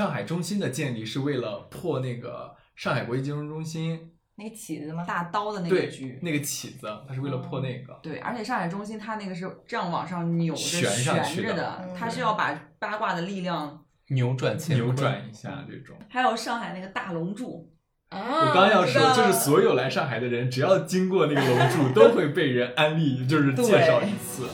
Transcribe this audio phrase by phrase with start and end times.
[0.00, 5.04] 上海中心的建立是为了破那个上海国际金融中心那个起子吗？
[5.06, 5.76] 大刀的那个。
[6.22, 7.92] 那个起子，它是为了破那个。
[8.02, 13.84] 对，而且上海中心它那个是这样往上扭着悬着的嗯，它是要把八卦的力量。
[14.08, 15.94] 扭转乾扭转一下这种。
[16.08, 17.70] 还有上海那个大龙柱，
[18.08, 24.48] 啊，我刚要说，就是所有来上海的人，只要经过那个龙柱，都会被人安利，就是介绍一次。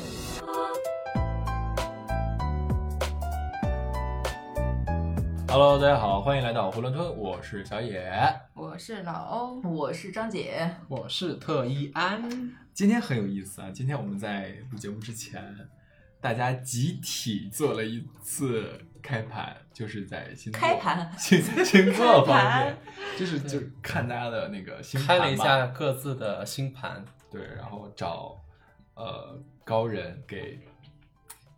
[5.59, 8.13] Hello，大家好，欢迎来到囫囵吞，我是小野。
[8.53, 12.29] 我是老欧，我是张姐，我是特一安，
[12.75, 13.71] 今天很有意思啊！
[13.73, 15.43] 今天我们在录节目之前，
[16.21, 18.71] 大家集体做了一次
[19.03, 21.11] 开盘，就是在星座开盘？
[21.19, 22.77] 星星座方面，
[23.19, 28.39] 就是就看大家的那个星盘开了一下各自的星盘，对，然后找
[28.93, 30.61] 呃高人给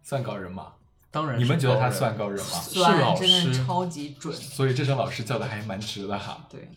[0.04, 0.72] 算高人嘛？
[1.10, 2.60] 当然你们觉得他算高人吗？
[2.60, 4.34] 是老算真的师超级准。
[4.34, 6.46] 所以这声老师叫的还蛮值的哈。
[6.50, 6.68] 对，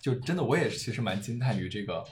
[0.00, 2.04] 就真的我也是其实蛮惊叹于这个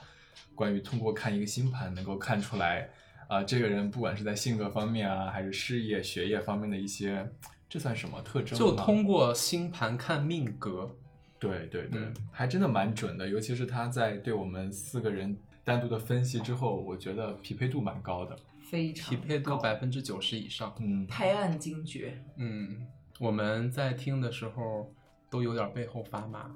[0.54, 2.90] 关于通过看一个星盘能够看出来
[3.28, 7.26] 啊、这个人不管是在性格方面啊，还是事业、学业方面的一些，
[7.66, 8.58] 这算什么特征吗？
[8.58, 10.94] 就通过星盘看命格，
[11.38, 18.36] 对对对，嗯还真的蛮准的，尤其是他在对我们四个人单独的分析之后，我觉得匹配度蛮高的。
[18.72, 20.74] 非常匹配度高百分之九十以上。
[20.80, 22.18] 嗯，拍案惊绝。
[22.38, 22.86] 嗯，
[23.20, 24.90] 我们在听的时候
[25.30, 26.50] 都有点背后发麻。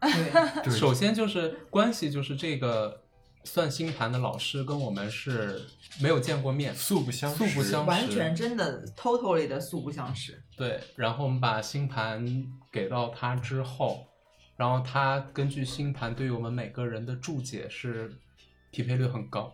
[0.00, 0.32] 对，
[0.64, 3.00] 对首先就是关系，就是这个
[3.44, 5.62] 算星盘的老师跟我们是
[6.00, 10.42] 没有见过面，素不相识，素不相识完全真的 totally 的素不相识。
[10.56, 12.26] 对，然后我们把星盘
[12.72, 14.04] 给到他之后，
[14.56, 18.12] 然后他根据星盘对于我们每个人的注解是
[18.72, 19.52] 匹配率很高。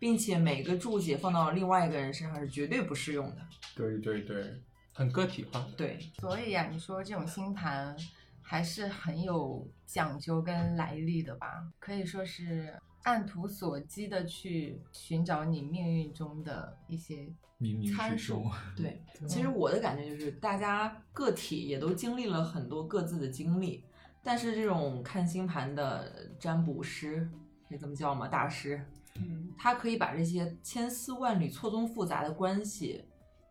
[0.00, 3.46] 并且每个注解放到另外一个人身上是绝对不适用的。
[3.76, 4.60] 对对对，
[4.92, 7.96] 很个体化，对，所以啊，你说这种星盘
[8.40, 11.46] 还是很有讲究跟来历的吧？
[11.78, 17.28] 可以说是按图索骥的去寻找你命运中的一些
[17.94, 18.44] 参数
[18.74, 23.84] 对，其实我的感觉就是，大家个体也都经历了很多各自的经历，
[24.22, 27.30] 但是这种看星盘的占卜师，
[27.68, 28.26] 可以这么叫吗？
[28.26, 28.84] 大师，
[29.20, 33.04] 嗯，他可以把这些千丝万缕、错综复杂的关系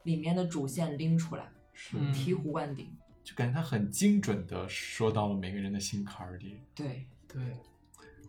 [0.03, 1.97] 里面的主线拎出来，是。
[1.97, 2.95] 嗯醍醐灌顶。
[3.21, 7.39] 就感觉他很精准的说到了每个人的心坎儿里，对，对，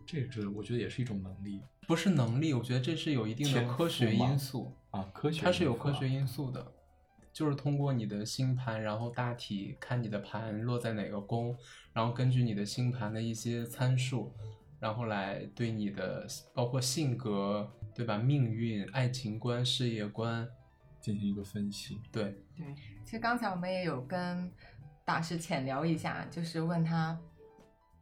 [0.05, 1.59] 这这我觉得也是一种能力。
[1.87, 6.71] 不是能力，我觉得这是有一定的科学因素，啊，科学它是有科学因素的，
[7.33, 11.57] 就是通过你的星盘，然后大体看你的盘落在哪个宫，
[11.93, 14.31] 然后根据你的星盘的一些参数，
[14.81, 16.25] 然后来对你的
[16.55, 18.17] 包括性格，对吧？
[18.17, 20.47] 命运、爱情观、事业观，
[20.99, 22.01] 进行一个分析。
[22.11, 22.75] 对，对，
[23.05, 24.51] 其实刚才我们也有跟
[25.05, 27.15] 大师浅聊一下，就是问他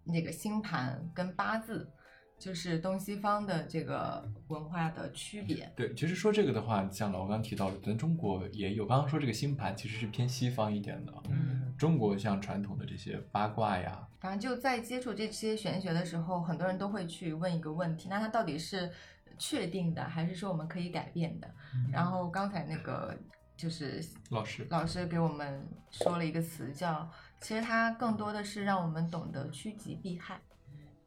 [0.05, 1.91] 那个星盘跟八字，
[2.39, 5.71] 就是东西方的这个文化的区别。
[5.75, 8.85] 对，其实说这个的话，像老刚提到的，咱中国也有。
[8.85, 18.89] 刚刚说这个星盘其实是偏西方一点的，嗯，中国像传统的这些八卦呀，反正就在接触这些玄学的时候，很多人都会去问一个问题：那它到底是
[19.37, 21.51] 确定的，还是说我们可以改变的？
[21.91, 23.15] 然后刚才那个
[23.57, 27.09] 就是老师老师给我们说了一个词叫，
[27.41, 30.39] 其实它更多的是让我们懂得趋吉避害。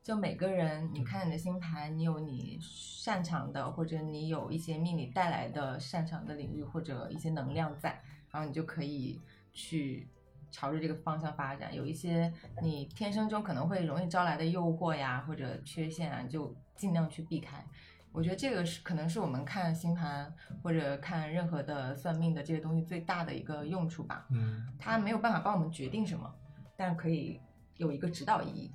[0.02, 9.20] 就每个人，你看你的星盘，你有你擅长的，或者你有一些命理带来的擅长的领域或者一些能量在，然后你就可以
[9.52, 10.08] 去
[10.50, 11.72] 朝着这个方向发展。
[11.72, 17.64] 有一些你天生中可能会容易招来的诱惑呀，或者缺陷啊，你就尽量去避开。
[18.10, 20.34] 我觉得这个是可能是我们看星盘
[20.64, 24.26] 或者看任何的算命的这些东西最大的一个用处吧。
[24.30, 26.28] 嗯，它没有办法帮我们决定什么，
[26.76, 27.40] 但可以
[27.76, 28.72] 有一个指导意义。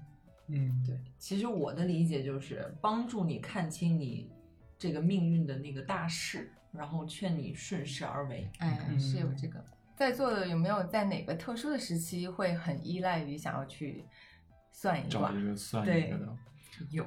[0.48, 4.32] 嗯，对，其实我的理解就是帮助你看清你
[4.78, 8.50] 这个命运的那个大势，然后劝你顺势而为。
[8.60, 9.64] 哎，嗯是有这个。
[9.96, 14.06] 在座的有没有在哪个特殊的时期会很依赖于想要去
[14.72, 15.38] 算一卦找？
[15.38, 16.38] 一个算对一个的，
[16.92, 17.06] 有，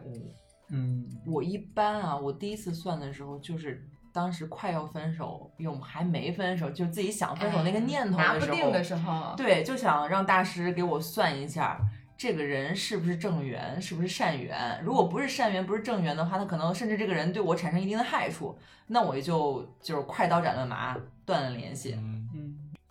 [0.71, 11.81] 嗯，我一般啊，我第一次算的时候，就是当时快要分手，又还没分手，就自己想分手那个念头哎拿不的时候，定的时候，对，就想让大师给我算一下，
[12.21, 14.79] 这个人是不是正缘，是不是善缘？
[14.85, 18.55] 如果不是善缘，不是正缘的话，他可能甚至这个人对我产生一定的害处，
[18.89, 20.95] 那我就就是快刀斩乱麻，
[21.25, 21.99] 断了联系。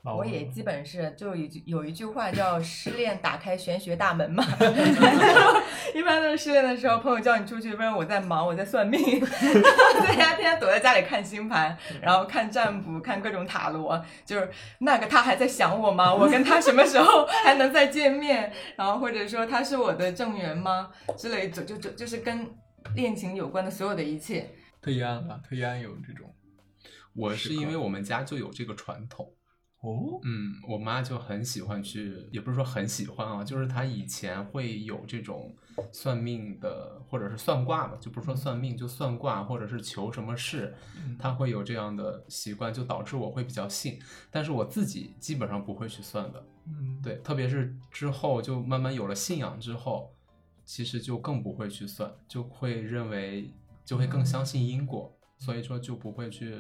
[0.04, 4.44] 我也基本是就有一句有一句话叫“失恋打开玄学大门”嘛，
[5.94, 14.50] 一般都是失恋的时候，朋友叫你出去，不然我在忙，我在算命， 在家天天躲在家里看星盘， 然后看占卜，看各种塔罗，就是
[14.80, 16.14] 那个他还在想我吗？
[16.16, 18.52] 我跟他什么时候还能再见面？
[18.78, 20.90] 然后或者说他是我的正缘吗？
[21.18, 22.48] 之类就就就就是跟
[22.96, 24.50] 恋情有关的所有的一切。
[24.82, 26.34] 特一安啊，特一安有这种
[27.14, 29.30] 我是因为我们家就有这个传统，
[29.82, 35.56] 哦，嗯，我妈就很喜欢去，也不是说很喜欢啊，就是她以前会有这种
[35.94, 40.76] 算命的，或者是算卦吧，就不是说算命，就算卦，或者是求什么事，
[41.18, 43.98] 她会有这样的习惯，就导致我会比较信，
[44.30, 50.14] 但是我自己基本上不会去算的，嗯，对，特别是之后就慢慢有了信仰之后，
[50.66, 53.50] 其实就更不会去算，就会认为
[53.86, 56.54] 就会更相信因果，所以说就不会去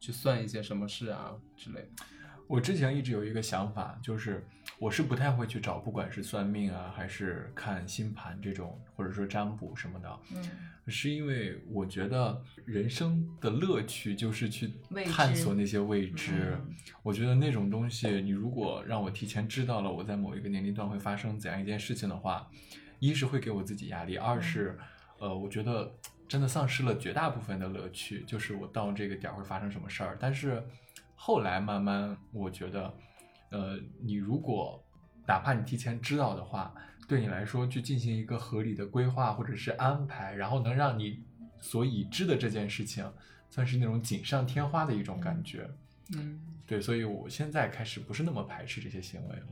[0.00, 2.04] 去算一些什么事啊之类的。
[2.48, 4.44] 我之前一直有一个想法，就是
[4.78, 10.42] 我是不太会去找，不管是算命啊，还是看星盘这种，或者说占卜什么的，嗯，
[10.86, 14.72] 是因为我觉得人生的乐趣就是去
[15.12, 16.56] 探索那些未知。
[16.58, 22.50] 嗯我觉得那种东西，你如果让我提前知道了我在某一个年龄段会发生怎样一件事情的话，
[22.98, 24.78] 一是会给我自己压力，二是，
[25.18, 25.90] 呃，我觉得
[26.26, 30.18] 真的丧失了绝大部分的乐趣，就是我到这个点儿会发生什么事儿。
[30.20, 30.62] 但是
[31.20, 32.94] 后来慢慢，我觉得，
[33.50, 34.80] 呃，你如果
[35.26, 36.72] 哪怕你提前知道的话，
[37.08, 41.20] 对你来说去进行一个合理的规划或者是安排，然后能让你
[41.60, 43.04] 所已知的这件事情，
[43.50, 45.68] 算是那种锦上添花的一种感觉。
[46.16, 49.46] 嗯，对，所以我现在开始不是那么排斥这些行为了。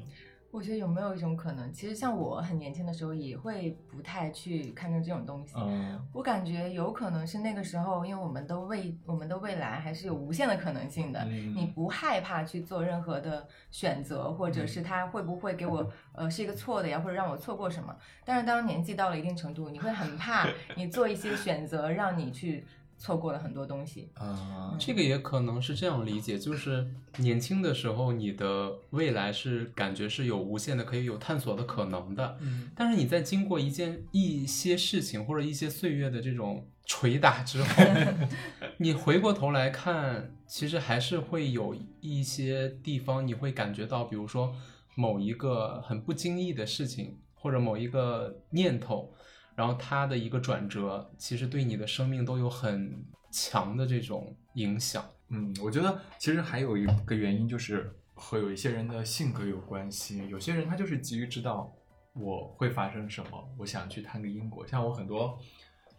[0.57, 5.55] 我觉得有没有一种可能，其实像我很年轻的时候，也会不太去看重这种东西。
[5.59, 11.21] 嗯我感觉有可能是那个时候，因为我们的未我们的未来还是有无限的可能性的。
[11.27, 17.95] 嗯你不害怕去做任何的选择，或者是他会不会给我呃是一个错的呀，或者让我错过什么？
[18.25, 22.67] 但是当年纪到了一定程度，你会很怕 你做一些选择，让你去
[22.99, 24.11] 错过了很多东西。
[24.15, 26.87] 啊这个也可能是这样理解，就是
[27.19, 32.39] 年轻的时候，你的未来是感觉是有无限的，可以有探索的可能的。
[32.41, 37.85] 嗯但是你在经过一件一些事情或者一些岁月的这种捶打之后，
[38.79, 44.55] 你回过头来看，其实还是会有一些地方你会感觉到，比如说
[44.95, 49.13] 某一个很不经意的事情，或者某一个念头，
[49.57, 55.05] 然后它的一个转折，其实对你的生命都有很强的这种影响。
[55.29, 60.29] 嗯，我觉得其实还有一个原因就是和有一些人的性格有关系。
[60.29, 61.75] 有些人他就是急于知道
[62.13, 64.65] 我会发生什么，我想去探个因果。
[64.67, 65.37] 像我很多，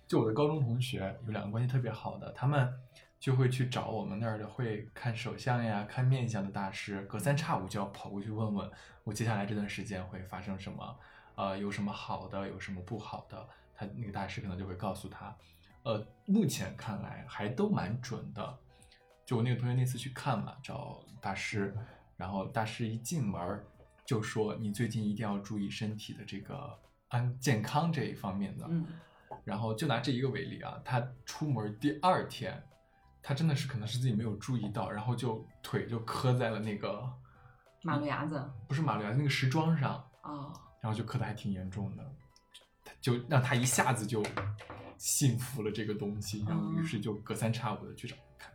[0.07, 2.71] 就我的高中同学有两个关系特别好的，他们
[3.19, 8.71] 就会去找我们那儿的会看手相呀、看面相的大师，隔三差五就要跑过去问问
[9.03, 10.97] 我接下来这段时间会发生什么，
[11.37, 15.33] 呃，有什么好的，有什么不好的，他那个大师可能就会告诉他。
[15.83, 18.57] 呃，目前看来还都蛮准的。
[19.23, 21.77] 就我那个同学那次去看嘛，找大师，
[22.15, 23.63] 然后大师一进门儿
[24.03, 26.75] 就说你最近一定要注意身体的这个
[27.09, 28.65] 安健康这一方面的。
[28.67, 28.85] 嗯，
[29.43, 32.61] 然后就拿这一个为例啊，他出门第二天，
[33.21, 37.07] 他真的是可能是自己没有注意到，然后就腿就磕在了那个
[37.83, 40.51] 马路牙子不是马路牙子那个石桩上，啊，
[40.81, 42.03] 然后就磕的还挺严重的，
[42.83, 44.23] 他就让他一下子就
[44.97, 48.53] 信服了这个东西，然后于是就隔三差五的去找他看。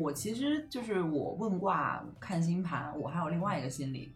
[0.00, 4.12] 我其实就是我问卦看星盘，我还有另外一个心理，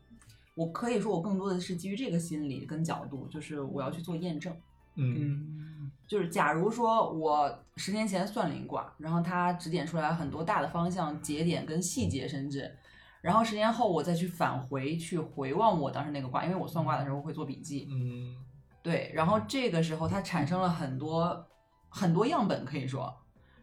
[0.55, 4.55] 我可以说我更多的是基于这个心理跟角度，就是我要去做验证。
[4.97, 12.77] 嗯嗯就是假如说我十年前算了一卦，然后他指点出来很多大的方向、节点跟细节，甚至，
[13.21, 18.37] 然后十年后我再去返回去回望我当时那个卦，因为我算卦的时候会做笔记，嗯。
[18.83, 21.47] 对，然后这个时候它产生了很多
[21.91, 23.15] 很多样本，可以说，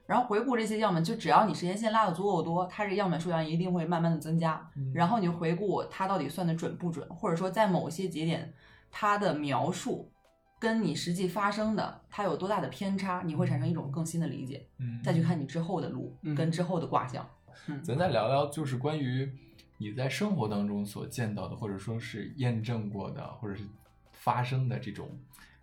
[0.06, 4.70] 然后回顾这些样本，就只要你时间线拉的足够多，它这个样本数量一定会慢慢的增加。
[4.76, 4.92] 嗯。
[4.94, 8.54] 然后你回顾它到底算的准不准，或者说在某些节点
[8.92, 10.12] 它的描述
[10.60, 15.02] 跟你实际发生的它有多大的偏差，你会产生一种更新的理解，嗯。
[15.04, 17.28] 再去看你之后的路嗯跟之后的卦象。
[17.66, 17.84] 嗯。
[17.84, 19.28] 咱再聊聊，就是关于
[19.77, 23.63] 你在生活当中所见到的，或者说是验证过的，或者是
[24.12, 25.10] 发生的这种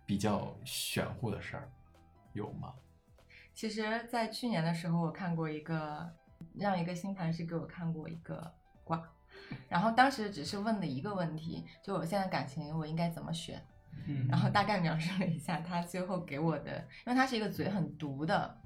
[0.05, 1.69] 比较玄乎的事儿，
[2.33, 2.73] 有吗？
[3.53, 6.09] 其实，在去年的时候，我看过一个，
[6.55, 8.53] 让一个星盘师给我看过一个
[8.83, 9.01] 卦，
[9.69, 13.61] 然后当时只是问了一个问题，就我现在感情我应该怎么选，
[14.07, 18.57] 嗯然后大概描述了一下他最后给我的，因为他是一个嘴很毒的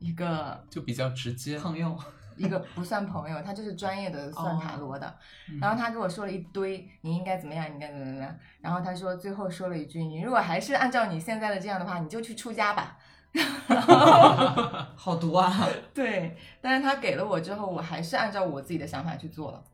[0.00, 1.58] 一个就比较直接。
[1.58, 1.96] 朋友，
[2.36, 5.14] 一个不算朋友，他就是专业的算塔罗的。
[5.60, 8.34] 然后他给我说了一堆，你应该怎么样，你应该怎么怎么样。
[8.60, 12.96] 然后他说最后说了一句，你如果还是按照你现在的这样的话，你就去出家吧。
[14.94, 15.66] 好毒啊！
[15.92, 19.64] 对，但是他给了我之后，我还是按照我自己的想法去做了。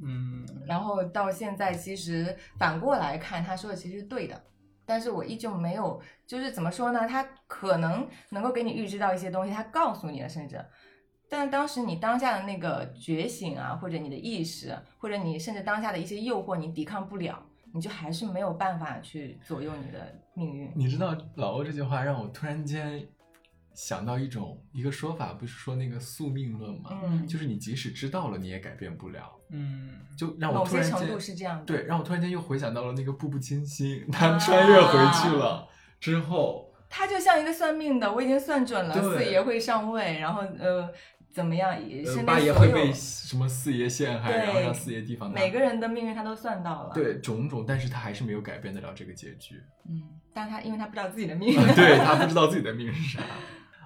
[0.00, 4.40] 嗯，然后到现在，其实反过来看，他说的其实是对的，
[4.86, 7.08] 但是我依旧没有，就是怎么说呢？
[7.08, 10.64] 他可能能够给你预知到一些东西，他告诉你了，甚至，
[11.28, 17.38] 但当时你当下的那个觉醒啊，或者你的意识，或者你甚至当下的一些诱惑，你抵抗不了，
[17.72, 20.72] 你就还是没有办法去左右你的命运。
[20.74, 23.06] 你知道老欧这句话让我突然间
[23.74, 26.90] 想到一种一个说法，不是说那个宿命论吗？
[27.04, 29.30] 嗯，就是你即使知道了，你也改变不了。
[29.50, 31.64] 嗯，就让我某突然间些程度是这样的。
[31.64, 35.68] 对，让我突然间又回想到了那个《步步惊心》，他穿越回去了
[36.00, 40.90] 之后，他就像一个算命的，我已经算准了，四爷会上位，然后呃
[41.32, 41.76] 怎么样，
[42.26, 45.34] 八爷会被什么四爷陷害，然后让四爷提防他。
[45.34, 49.62] 每个人的命运他都算到了。，对种种，但是他还是没有改变得了这个结局。
[49.88, 50.02] 嗯，
[50.34, 53.22] 但他因为他不知道自己的命运， 对他不知道自己的命是啥。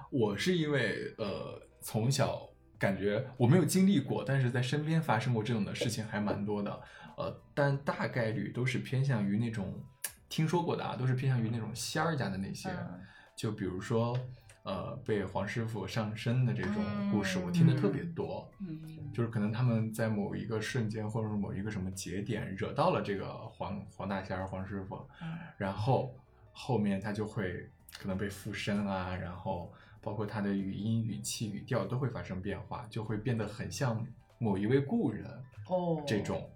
[0.09, 6.81] 我是因为呃从小感觉我没有经历过，但是在身边发生过这种的事情还蛮多的。
[7.17, 9.83] 呃，但大概率都是偏向于那种
[10.27, 12.69] 听说过的啊，都是偏向于那种仙儿家的那些。
[12.69, 12.99] 嗯
[13.35, 14.15] 就比如说
[14.63, 16.75] 呃被黄师傅上身的这种
[17.11, 18.49] 故事，嗯我听的特别多。
[18.59, 18.79] 嗯
[19.13, 26.15] 就是可能他们在某一个瞬间，或者是某一个什么节点，惹到了这个黄黄大仙儿、黄师傅，嗯然后
[26.51, 34.03] 后面他就会可能被附身啊，然后包括他的语音、语气、语调都会发生变化，就会变得很像
[34.39, 35.25] 某一位故人
[35.69, 36.49] 哦，这种，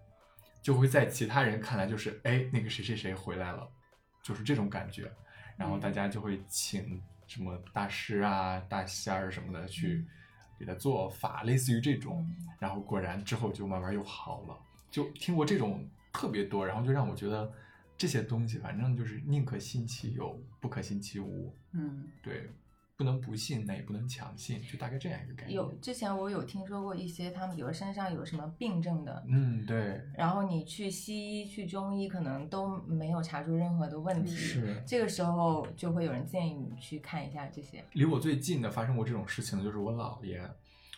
[0.63, 3.69] 就会在其他人看来就是哎那个谁谁谁回来了，
[4.23, 5.11] 就是这种感觉，
[5.55, 10.03] 然后大家就会请什么大师啊、大仙儿什么的去
[10.57, 12.25] 给他做法，类似于这种。
[12.39, 14.57] 嗯然后果然之后就慢慢又好了，
[14.89, 17.53] 就听过这种特别多，然后就让我觉得
[17.95, 21.55] 这些东西反正就是宁可信其有，不可信其无。
[21.73, 22.49] 嗯对，
[22.97, 25.55] 不能不信，那也不能强信，就大概这样一个概念。
[25.55, 34.35] 有之前我有听说过一些他们比如身上有什么病症的，嗯，对，然后你去西医、去中医，可能都没有查出任何的问题。
[34.35, 37.85] 是这个时候就会有人建议你去看一下这些。
[37.93, 40.41] 离我最近的发生过这种事情的就是我姥爷。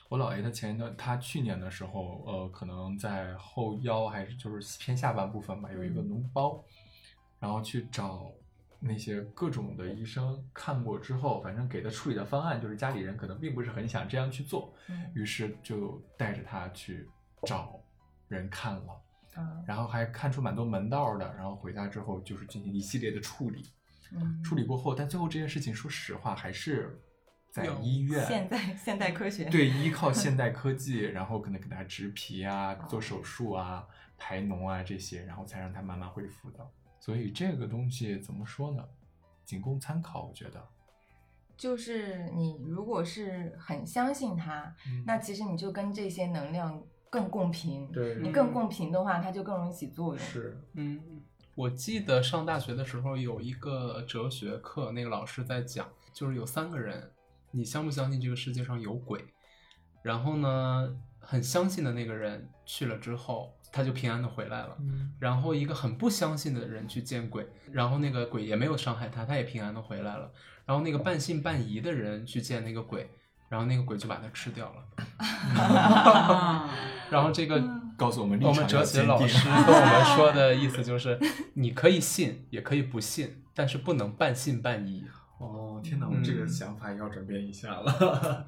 [0.08, 6.64] 我姥爷他前一段，他去年的时候，呃，可能在后腰还是就是偏下半部分吧，有一个嗯脓包，
[7.40, 8.32] 然后去找
[8.80, 17.10] 那些各种的医生看过之后，反正给的处理的方案就是家里人可能并不是很想这样去做，嗯于是就带着他去
[17.44, 17.80] 找
[18.28, 19.02] 人看了，
[19.38, 23.64] 嗯然后还看出蛮多门道的，然后回家之后就是进行一系列的处理，
[24.14, 27.02] 嗯，处理过后，但最后这件事情，说实话还是
[27.52, 28.26] 在医院。
[28.26, 29.46] 现代现代科学。
[29.46, 33.86] 对，依靠 现代科技，然后可能给他植皮啊、做手术啊、
[34.18, 36.66] 排脓啊这些，然后才让他慢慢恢复的。
[37.00, 38.84] 所以这个东西怎么说呢？
[39.46, 40.64] 仅供参考，我觉得。
[41.58, 47.92] 就是你如果是很相信它，嗯那其实你就跟这些能量更共频。
[47.92, 50.18] 对你更共频的话，它就更容易起作用。
[50.18, 51.22] 是，嗯，
[51.56, 57.12] 我记得上大学的时候有一个哲学课，那个老师在讲，就是有三个人，
[57.52, 59.26] 你相不相信这个世界上有鬼？
[60.02, 64.76] 然后呢，很相信的那个人去了之后，他就平安的回来了。
[64.80, 70.32] 嗯然后一个很不相信的人去见鬼，然后那个鬼也没有伤害他，他也平安的回来了。
[70.66, 73.10] 然后那个半信半疑的人去见那个鬼，
[73.50, 74.86] 然后那个鬼就把他吃掉了。
[75.60, 76.70] 啊
[77.12, 77.62] 然后这个
[77.98, 81.20] 告诉我们立我们哲场要坚定学老师跟我们说的意思就是，
[81.56, 85.04] 你可以信，也可以不信，但是不能半信半疑。
[85.40, 88.46] 哦，天哪，我嗯这个想法也要转变一下了。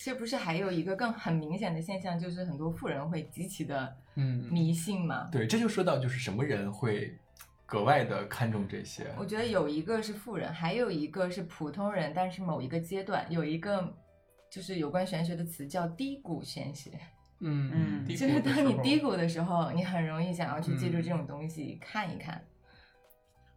[0.00, 5.28] 其实不是还有一个更很明显的现象，就是很多富人会极其的嗯，迷信嘛。
[5.30, 7.14] 对，这就说到就是什么人会
[7.66, 9.12] 格外的看重这些。
[9.18, 13.94] 我觉得有一个是富人，还有一个是普通人，但是某一个阶段有一个
[14.50, 16.92] 就是有关玄学的词叫低谷玄学，
[17.40, 22.42] 嗯嗯 就是当你低谷的时候，你很容易想要去借助嗯这种东西看一看。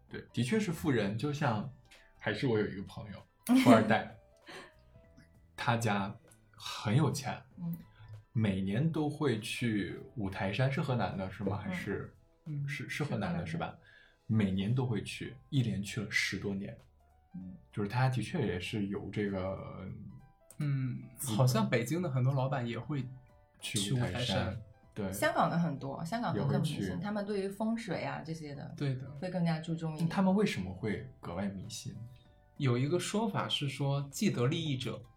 [0.09, 1.71] 对，的确是富人，就像
[2.19, 4.13] 还是我有一个朋友，富二代，
[5.55, 6.13] 他家
[6.63, 7.75] 很有钱，嗯
[8.32, 11.58] 每年都会去五台山，是河南的是吗？
[11.58, 12.13] 还嗯是、
[12.46, 13.75] 嗯是是河河南的是吧？
[14.25, 16.75] 每年都会去，一连去了十多年。
[17.36, 19.58] 嗯就是他的确也是有这个
[20.60, 21.00] 嗯，
[21.36, 23.03] 好像北京的很多老板也会
[23.60, 24.62] 去去五台山山，
[24.93, 29.12] 对，香港的很多，香港也很多迷信，他们对于风水啊这些的对的。
[29.20, 30.10] 会更加注重一点。
[30.10, 31.96] 他们为什么会格外迷信？
[32.58, 35.12] 有一个说法是说，既得利益者嗯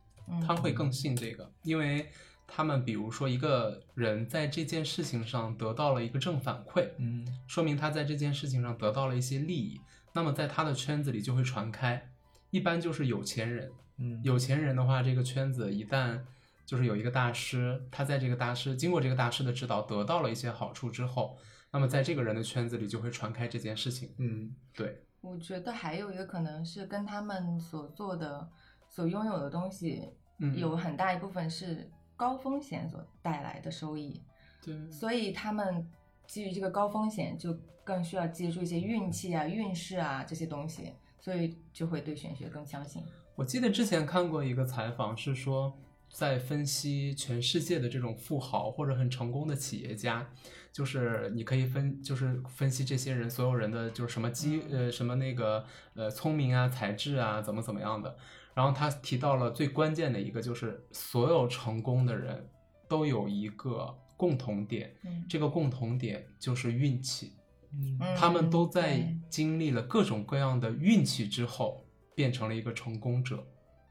[0.47, 2.11] 他会更信这个，因为
[2.47, 7.27] 他们比如说一个人在这件事情上得到了一个正反馈，嗯。
[7.47, 9.81] 说明他在这件事情上得到了一些利益，
[10.13, 12.11] 那么在他的圈子里就会传开，
[12.51, 13.71] 一般就是有钱人。
[13.99, 14.21] 嗯。
[14.23, 16.21] 有钱人的话，这个圈子一旦
[16.65, 21.39] 就是有一个大师，他在这个大师经过这个大师的指导得到了一些好处之后，
[21.73, 24.15] 那么在这个人的圈子里就会传开这件事情。
[24.19, 24.55] 嗯。
[24.75, 28.49] 对，我觉得还有一个可能是跟他们所做的、
[28.97, 31.87] 所拥有的东西嗯，有很大一部分是
[32.17, 34.23] 高风险所带来的收益，
[34.65, 35.87] 对，所以他们
[36.27, 43.03] 基于这个高风险，就更需要借助一些运气啊、运势啊这些东西，所以就会对玄学更相信。
[43.35, 45.79] 我记得之前看过一个采访，是说
[46.11, 50.27] 在分析全世界的这种富豪或者很成功的企业家，
[50.73, 58.17] 就是你可以分，就是分析这些人所有人的就是什么机呃什么那个呃聪明啊、才智啊怎么怎么样的。
[58.57, 62.49] 然后他提到了最关键的一个，就是所有成功的人
[62.89, 67.35] 都有一个共同点，嗯这个共同点就是运气。
[67.73, 71.85] 嗯嗯他们都在经历了各种各样的运气之后，
[72.15, 73.47] 变成了一个成功者。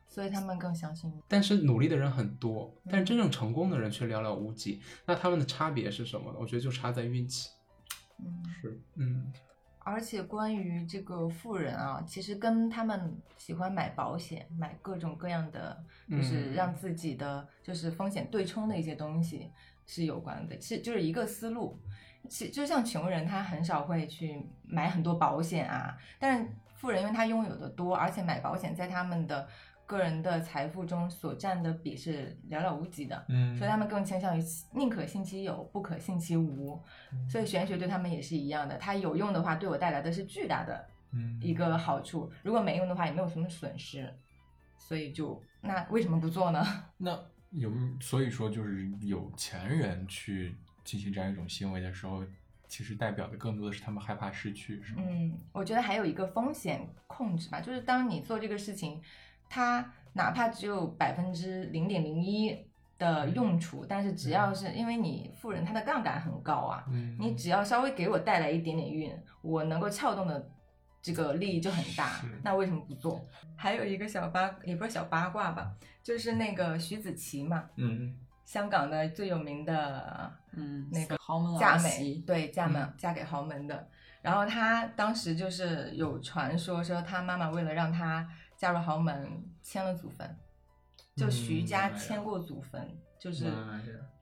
[0.08, 1.14] 所以他们更相信。
[1.28, 4.82] 但是努力的人很多，但真正成功的人却寥寥无几。
[5.06, 6.38] 那他们的差别是什么呢？
[6.40, 7.50] 我觉得就差在运气。
[8.18, 9.32] 嗯，是嗯
[9.86, 15.77] 而且关于这个富人啊，其实跟他们喜欢买保险、买各种各样的，
[16.10, 19.51] 就是嗯让自己的就是风险对冲的一些东西
[19.86, 20.58] 是有关的。
[20.58, 21.80] 其实就是一个思路。
[22.27, 29.48] 其就像穷人，他很少会去买很多保险啊，但是富人因为他拥有的多，而且买保险在他们的
[29.86, 33.25] 个人的财富中所占的比是寥寥无几的。
[33.30, 36.82] 嗯所以他们更倾向于宁可信其有，不可信其无。
[37.30, 44.13] 所以玄学对他们也是一样的，它有用的话，对我带来的是巨大的嗯一个好处；如果没用的话，也没有什么损失。
[44.77, 46.63] 所以就那为什么不做呢？
[46.98, 47.18] 那
[47.51, 52.24] 有所以说就是有钱人去进行这样一种行为的时候，
[52.68, 55.04] 其实代表的更多的是他们害怕失去，是吗？
[55.08, 59.01] 嗯，我觉得还有一个风险控制吧，就是当你做这个事情，
[59.50, 62.58] 它哪怕只有百分之零点零一
[62.98, 70.50] 的用处，但是只要是因为你富人他的杠杆很高啊，嗯你只要稍微给我带来一点点运，我能够撬动的
[71.02, 72.22] 这个利益就很大。
[72.42, 73.24] 那为什么不做？
[73.58, 83.88] 还有一个小八，也不是小八卦吧，就是那个徐子淇嘛，嗯香港的最有名的嗯，那个豪门嫁美，，对嫁门、嫁给豪门的。
[84.22, 90.37] 然后她当时就是有传说说，她妈妈为了让她嫁入豪门，迁了祖坟，
[91.15, 93.46] 就徐嗯家迁过祖坟，就是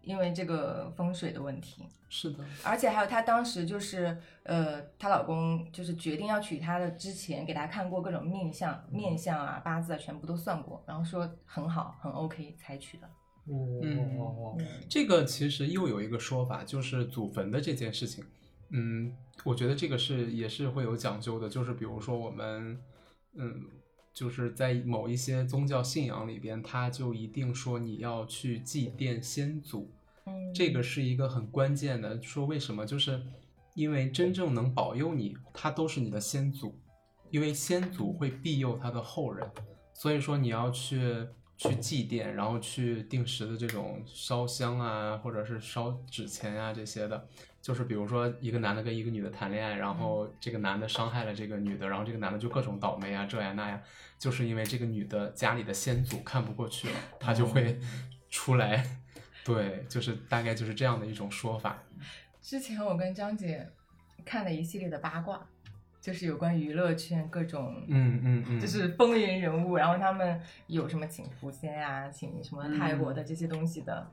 [0.01, 1.87] 因为这个风水的问题。
[2.09, 13.09] 是的，而且还有她当时就是，呃，她老公就是决定要娶她的之前，给她看过各种面相、面相啊、八字啊，全部都算过，然后说很好，很 OK 才娶的。
[13.45, 14.55] 嗯哦
[14.87, 18.23] 这个其实又有一个说法，就是祖坟的这件事情。
[18.69, 22.79] 嗯，我觉得这个是也是会有讲究的，就是比如说我们，
[23.33, 23.65] 嗯，
[24.13, 29.89] 就是在某一些宗教信仰里边，他就一定说你要去祭奠先祖，
[30.25, 32.21] 嗯，这个是一个很关键的。
[32.21, 32.85] 说为什么？
[32.85, 33.21] 就是
[33.73, 36.77] 因为真正能保佑你，他都是你的先祖，
[37.31, 39.49] 因为先祖会庇佑他的后人，
[39.93, 41.25] 所以说你要去
[41.57, 47.27] 去祭奠，然后去定时的这种烧香啊，或者是烧纸钱啊这些的。
[47.63, 53.81] 就是比如说一个男的跟一个女的谈恋爱，然后这个男的伤害了这个女的，然后这个男的就各种倒霉啊，这呀那呀，
[54.19, 57.79] 就是因为这个女的家里的先祖看不过去了，他就会
[58.29, 58.85] 出来。
[59.45, 61.81] 对，就是大概就是这样的一种说法。
[62.41, 63.65] 之前我跟张姐
[64.25, 65.47] 看了一系列的八卦，
[66.01, 74.11] 就是有关娱乐圈各种，嗯嗯嗯，就是风云人物，然后他们有什么请狐仙啊，请什么泰国的这些东西的。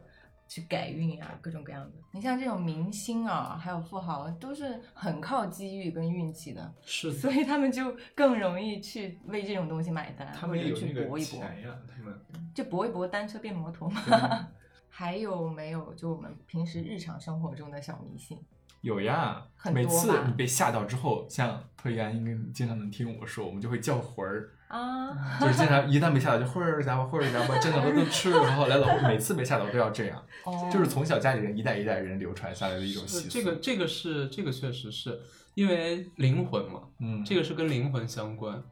[0.51, 1.93] 去改运啊，各种各样的。
[2.11, 12.21] 你像这种明星啊，还有富豪，都是很靠机遇跟运气的，是所以他们就更容易去为这种东西买单，他们也有那个搏一搏，钱呀，他们
[12.53, 14.03] 就搏一搏，单车变摩托嘛。
[14.05, 14.19] 对
[14.93, 18.37] 还有没有就我们平时日常生活中的小迷信？
[18.81, 33.29] 有呀，很每次你被吓到之后，像特一安应该经常能听我说，我们就会叫魂儿，啊，就是经常一旦被吓到就魂儿家伙魂儿家伙，真的都都吃了，然后来了，每次被吓到都要这样，哦就是从小家里人一代一代人流传下来的一种习俗。
[33.29, 35.21] 这个这个是这个确实是
[35.55, 38.63] 因为灵魂嘛，嗯，这个是跟灵魂相关。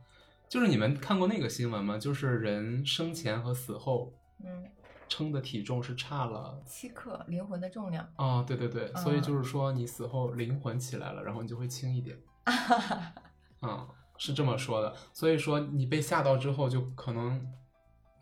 [0.48, 1.98] 就是你们看过那个新闻吗？
[1.98, 4.64] 就是人生前和死后嗯，
[5.08, 6.62] 称的体重是差了。
[6.64, 8.08] 七克灵魂的重量。
[8.14, 12.16] 啊、对对对，所以嗯就是说你死后灵魂起来了，然后你就会轻一点。
[13.60, 13.86] 啊、
[14.18, 14.94] 是这么说的。
[15.12, 17.46] 所以说你被吓到之后，就可能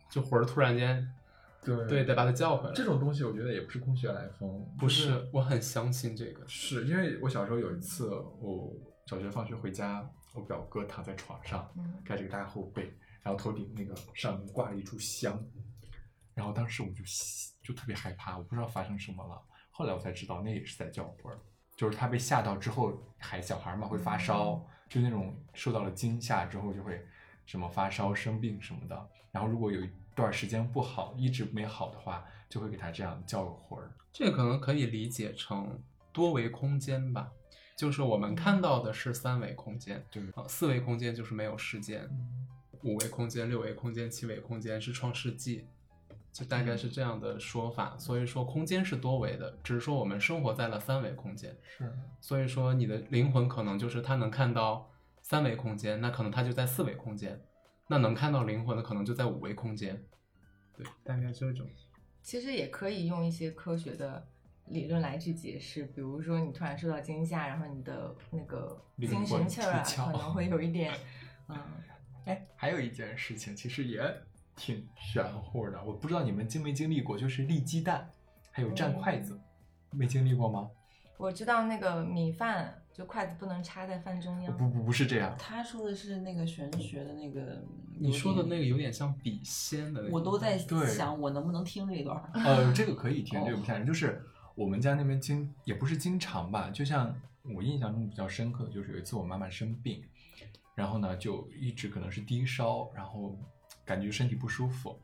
[0.09, 1.05] 就魂儿突然间，
[1.63, 2.73] 对对，得把它叫回来。
[2.73, 6.47] 这种东西，我觉得也不是空穴来风，不，就是我很相信这个。
[6.47, 8.73] 是因为我小时候有一次，我
[9.05, 15.43] 小学放学回家，我表哥躺在床上，嗯盖着个大厚被，然后头顶那个上面挂了一炷香，
[16.33, 17.03] 然后当时我就
[17.63, 19.41] 就特别害怕，我不知道发生什么了。
[19.71, 21.39] 后来我才知道，那也是在叫魂儿，
[21.75, 27.05] 就是他被吓到之后，还小孩嘛会发烧，就那种受到了惊吓之后就会
[27.45, 29.09] 什么发烧、生病什么的。
[29.31, 33.91] 然后如果有一段时间不好，一直没好的话，就会给他这样叫个魂儿。
[34.11, 35.79] 这可能可以理解成
[36.11, 37.31] 多维空间吧，
[37.77, 42.09] 就是我们看到的是三维空间，对啊，四维空间就是没有时间，
[42.81, 45.67] 五维空间、六维空间、七维空间是创世纪，
[46.37, 47.97] 就大概是这样的说法。
[47.97, 57.41] 所以说空间是多维的，只是说我们生活在了三维空间，是，所以说你的灵魂可能就是它能看到三维空间，那可能它就在四维空间，
[57.87, 60.03] 那能看到灵魂的可能就在五维空间，
[60.75, 61.67] 对，大概这种。
[62.21, 64.27] 其实也可以用一些科学的
[64.67, 70.93] 理论来去解释，比如说你突然受到惊吓，然后你的那个精神气儿啊，可能会有一点，
[71.47, 71.57] 嗯，
[72.25, 74.01] 哎，还有一件事情，其实也
[74.57, 78.09] 挺玄乎的，我不知道你们经没经历过，就是立鸡蛋，
[78.51, 79.39] 还有蘸筷子，
[79.91, 80.69] 没经历过吗？
[81.17, 87.63] 我知道那个米饭就筷子不能插在饭中央，不不不是这样，他说的是那个玄学的那个，
[87.99, 92.29] 你说的那个有点像笔仙的那个，我都在想我能不能听这一段儿。
[92.33, 93.85] 呃，这个可以听，哦这个不吓人。
[93.85, 97.15] 就是我们家那边经也不是经常吧，就像
[97.55, 100.03] 我印象中比较深刻的就是有一次我妈妈生病，
[100.75, 103.35] 然后呢就一直可能是低烧，然后
[103.87, 105.01] 感觉身体不舒服，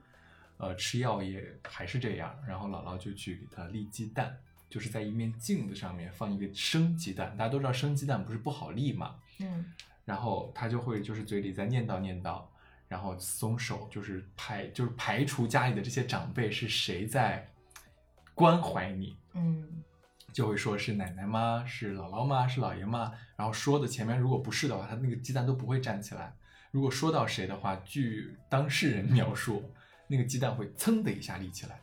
[0.57, 4.37] 呃，吃药也还是这样，然后姥姥就去给他立鸡蛋，
[4.69, 12.43] 就是在一面镜子上面放一个生鸡蛋，大家都知道生鸡蛋不是不好立嘛，嗯，然后他就会就是嘴里在念叨念叨，
[12.89, 17.49] 然后松手，就是排就是排除家里的这些长辈是谁在
[18.35, 19.83] 关怀你，嗯，
[20.33, 21.63] 就会说是奶奶吗？
[21.65, 22.47] 是姥姥吗？
[22.47, 23.13] 是姥爷吗？
[23.37, 26.35] 然后说的前面如果不是的话，他那个鸡蛋都不会站起来。
[26.73, 29.71] 如果说到谁的话，据当事人描述，
[30.07, 31.79] 那个鸡蛋会噌的一下立起来，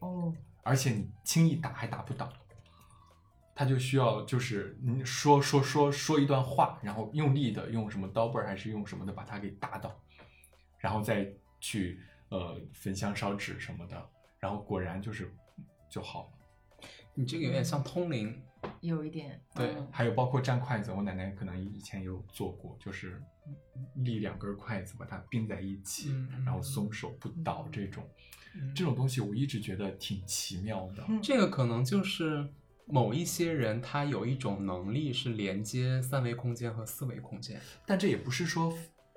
[0.00, 2.28] 哦，而且你轻易打还打不倒。
[3.54, 9.96] 他就需要就是你说说说说一段话，然后用力的用什么刀背儿还是用什么的把它给打倒，
[10.78, 15.32] 然后再去呃焚香烧纸什么的，然后果然就是
[15.88, 16.88] 就好了。
[17.14, 18.42] 你这个有点像通灵，
[18.86, 23.20] 有一点，对嗯还有包括蘸筷子，我奶奶可能以前有做过，就是
[23.96, 28.04] 立两根筷子把它并在一起，嗯然后松手不倒这种，
[28.54, 31.04] 嗯这种东西我一直觉得挺奇妙的。
[31.08, 32.46] 嗯这个可能就是
[32.86, 37.58] 某一些人他有一种能力是连接三维空间和四维空间。
[37.86, 38.72] 但这也不是说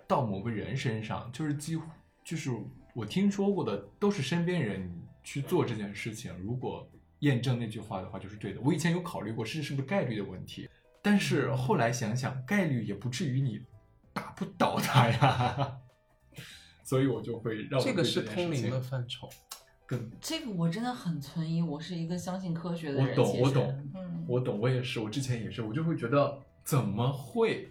[0.07, 1.85] 到某个人身上，就是几乎
[2.23, 2.49] 就是
[2.93, 4.89] 我听说过的都是身边人
[5.23, 8.61] 去做这件事情，如果验证那句话的话，就是对的。
[8.61, 10.69] 我以前有考虑过是是不是概率的问题，
[11.01, 13.61] 但是后来想想，概率也不至于你
[14.13, 15.77] 打不倒他呀，
[16.83, 19.29] 所以我就会让我这个是通灵的范畴。
[19.85, 23.09] 更这个我真的很存疑，我是一个相信科学的人。
[23.09, 27.69] 我懂我懂嗯，我懂，我也是，我之前也是，我就会觉得怎么会？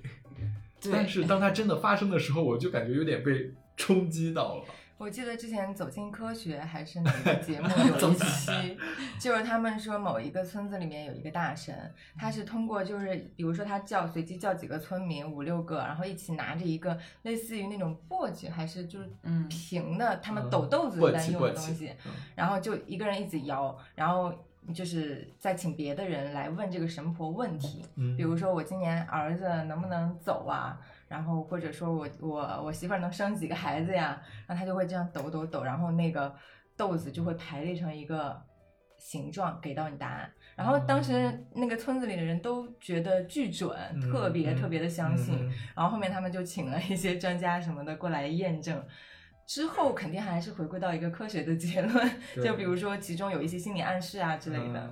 [0.91, 4.65] 但是当它真的发生的时候，我就感觉有点被冲击到了。
[4.99, 8.79] 我记得之前《走进科学》还是哪个节目有一期，
[9.21, 19.47] 就是他们说某一个村子里面有一个大神，他是通过就是比如说他叫随机叫几个村民五六个，然后一起拿着一个类似于那种簸箕还是就是嗯。
[19.49, 22.13] 平的，他们嗯抖豆子在用的东西，嗯。
[22.35, 24.33] 然后就一个人一直摇，然后
[24.75, 28.17] 就是再请别的人来问这个神婆问题，嗯。
[28.17, 30.81] 比如说我今年儿子能不能走啊？
[31.09, 34.21] 然后或者说我我我媳妇儿能生几个孩子呀？
[34.47, 36.35] 然后他就会这样抖抖抖，然后那个
[36.77, 38.41] 豆子就会排列成一个
[38.99, 40.31] 形状给到你答案。
[40.57, 45.35] 然后当时那个村子里的人都觉得巨准，嗯特别嗯特别的相信。
[45.39, 48.83] 嗯然后后面他们就请了一些专家什么的过来验证。
[49.47, 52.11] 之后肯定还是回归到一个科学的结论，
[52.43, 54.91] 就比如说其中有一些心理暗示啊之类的，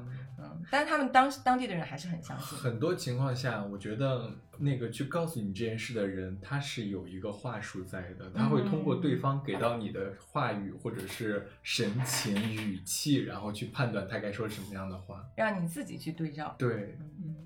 [0.70, 2.58] 但是他们当当地的人还是很相信。
[2.58, 15.24] 很多情况下，我觉得那个去告诉你这件事的人，他是有一个话术在的，他会通过对方给到你的话语或者是神情、语气，然后去判断他该说什么样的话。
[15.36, 16.54] 让你自己去对照。
[16.58, 17.36] 对，嗯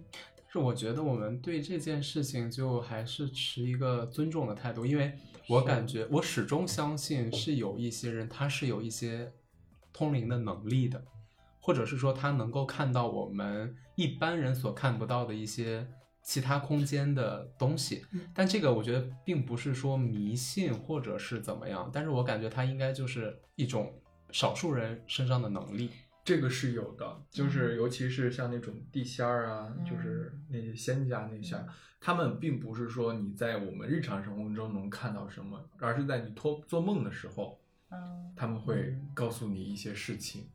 [0.51, 5.13] 但是我觉得我们对这件事情就还是持一个尊重的态度，因为
[5.47, 9.31] 我感觉我始终相信是有一些人他是有一些
[9.93, 11.05] 通灵的能力的，
[11.69, 15.87] 或者是说他能够看到我们一般人所看不到的一些
[16.23, 18.07] 其他空间的东西。
[18.35, 23.93] 但这个我觉得并不是说迷信或者是怎么样，但是我感觉它应该就是一种
[24.31, 25.91] 少数人身上的能力。
[26.25, 31.63] 这个是有的，就是尤其是像那种地仙儿啊，就是那些仙家那些，
[32.01, 40.49] 他们并不是说你在我们日常生活中能看到什么，而是在你托做梦的时候，嗯，他们会告诉你一些事情。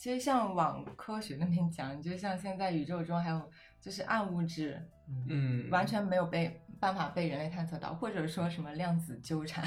[0.00, 4.82] 其实像往科学那边讲，就像现在宇宙中还有就是暗物质，
[5.28, 9.62] 嗯，完全没有被办法被人类探测到，或者说什么量子纠缠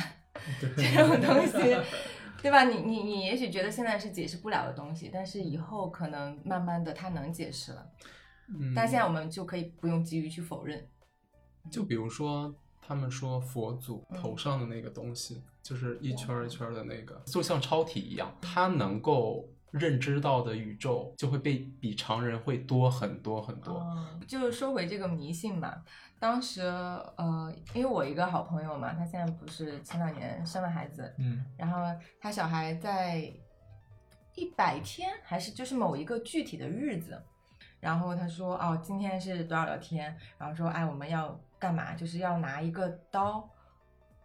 [0.60, 1.78] 对 这种东西，
[2.42, 2.64] 对吧？
[2.64, 7.88] 你你你也许觉得现在是解释不了的东西，但是以后可能慢慢的它能解释了。
[8.50, 10.84] 嗯但现在我们就可以不用急于去否认。
[11.70, 23.80] 就比如说，他们说佛祖嗯头上的那个东西，就是一圈儿一圈儿的那个，就像超体一样，它能够认知到的宇宙就会被比常人会多很多很多。
[23.80, 25.84] 嗯，就是说回这个迷信嘛，
[26.20, 31.80] 当时呃，因为我一个好朋友嘛，他现在不是前两年生了孩子，嗯然后
[32.22, 33.34] 他小孩在
[34.36, 37.20] 一百天还是就是某一个具体的日子，
[37.80, 43.50] 然后他说哦，今天是多少多少天，然后说哎我们要干嘛，就是要拿一个刀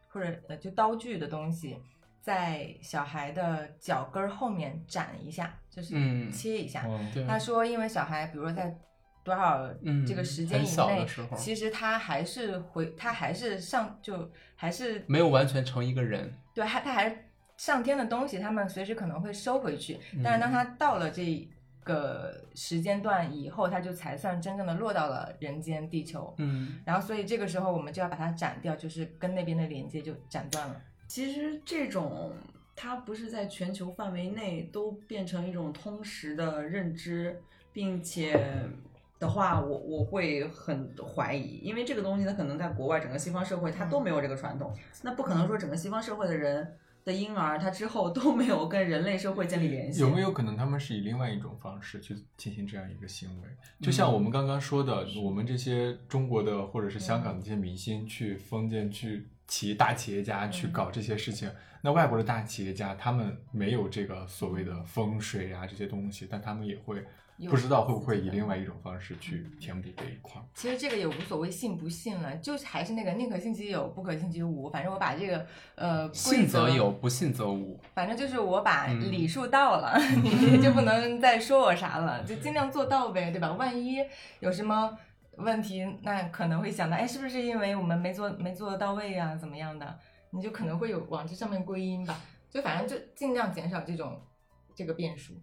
[0.09, 1.79] 或者呃就刀具的东西。
[2.21, 6.85] 在小孩的脚跟儿后面斩一下，就是嗯切一下。
[6.87, 8.77] 嗯，他说，因为小孩，比如说在
[9.25, 16.33] 多少嗯这个时间以内，其实他还是回，他还是上，就还是没有完全成一个人。
[16.55, 17.17] 对，他他还是
[17.57, 19.99] 上天的东西，他们随时可能会收回去。
[20.23, 21.49] 但是当嗯他到了这
[21.85, 26.35] 个时间段以后，他就才算真正的落到了人间地球。
[26.39, 30.81] 嗯然后，所以这个时候我们就要把它斩掉，就是跟那边的连接就斩断了。
[31.09, 32.33] 其实这种
[32.77, 37.43] 它不是在全球范围内都变成一种通识的认知，
[37.73, 38.39] 并且
[39.19, 50.03] 的话，我我会很怀疑，因为这个东西它可能在国外整个西方社会它都没有这个传统，那不可能说整个西方社会的人的婴儿他之后都没有跟人类社会建立联系。
[50.03, 53.49] 有没有可能他们是以另外一种方式去进行这样一个行为？
[53.81, 67.03] 就像我们刚刚说的，我们这些中国的或者是香港的这些明星去封建去企业大企业家去搞这些事情，那外国的大企业家他们没有这个所谓的风水啊这些东西，但他们也会
[67.49, 70.45] 不知道会不会以另外一种方式去填补这一块儿。
[70.55, 74.69] 其实这个也无所谓信不信了，就是还是那个宁可信其有，不可信其无。
[74.69, 77.81] 反正我把这个呃信则则有，不信则无。
[77.95, 83.53] 反正就是我把嗯礼数到了， 你就不能再说我啥了，就尽量做到呗，对吧？
[83.53, 83.99] 万一
[84.41, 84.99] 有什么
[85.39, 89.99] 问题，那可能会想到，哎，是不是因为我们没做没做到位啊，怎么样的？
[90.31, 92.21] 你就可能会有往这上面归因吧。
[92.51, 94.21] 就反正就尽量减少这种
[94.75, 95.35] 这个变数。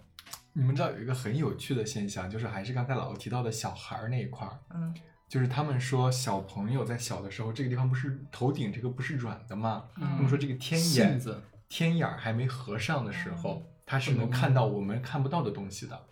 [0.53, 4.93] 你们知道有一个很有趣的现象，就是还是刚才老欧提到的小孩儿那一块儿，嗯
[5.27, 9.85] 就是他们说小朋友在小的时候，这个地方不是头顶这个不是软的吗？
[9.97, 16.05] 嗯他们说这个天眼子天眼儿还没合上的时候，嗯他是能看到我们看不到的东西的。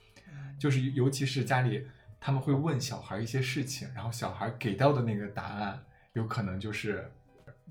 [0.59, 1.85] 就是尤其是家里
[2.25, 5.83] 他们会问小孩一些事情，然后小孩给到的那个答案，
[6.13, 7.11] 有可能就是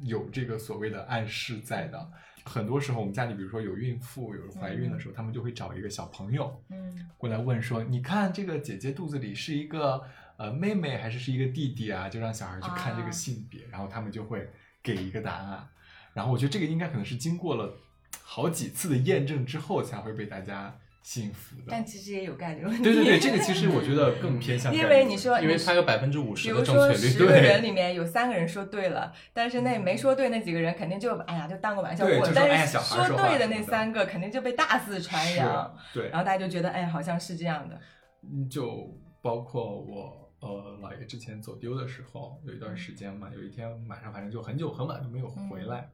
[0.03, 2.12] 有这个所谓的暗示在的。
[2.45, 10.03] 很多时候，我们家里比如说有孕妇、有怀孕的时候，他们就会找一个小朋友嗯过来问说：“你看这个姐姐肚子里是一个
[10.37, 14.47] 呃妹妹还是是一个弟弟啊？”就让小孩去看这个啊性别，然后他们就会
[14.83, 15.67] 给一个答案。
[16.12, 17.75] 然后我觉得这个应该可能是经过了
[18.21, 21.65] 好几次的验证之后才会被大家信服的。
[21.69, 22.83] 但其实也有概率问题。
[22.83, 27.09] 对对对，这个其实我觉得更偏向因为你说，因为你它有百分之五十的比如说正确率。
[27.09, 37.79] 十个人里面有三个人说对了，但是那没说对那几个人肯定就哎呀就当个玩笑过但是说对的那三个肯定就被大肆传扬，对然，后大家就觉得哎好像是这样的，
[38.23, 38.88] 嗯就
[39.21, 45.91] 包括我呃姥爷之前走丢的时候，有一段时间嘛，有一天晚上反正就很久很晚都没有回来，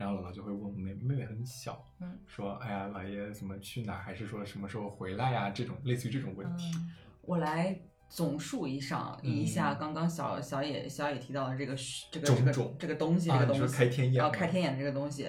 [0.00, 5.50] 然后姥姥就会问我妹妹妹很小，嗯说哎呀姥爷怎么去哪，还是说什么时候回来呀？
[5.50, 6.72] 这种类似于这种问题。
[6.74, 7.78] 嗯我来
[8.10, 11.76] 总数以上一下刚刚小小野小野提到的这个
[12.10, 15.28] 这个这个这个东西，啊这个东西，开天眼然后开天眼的这个东西，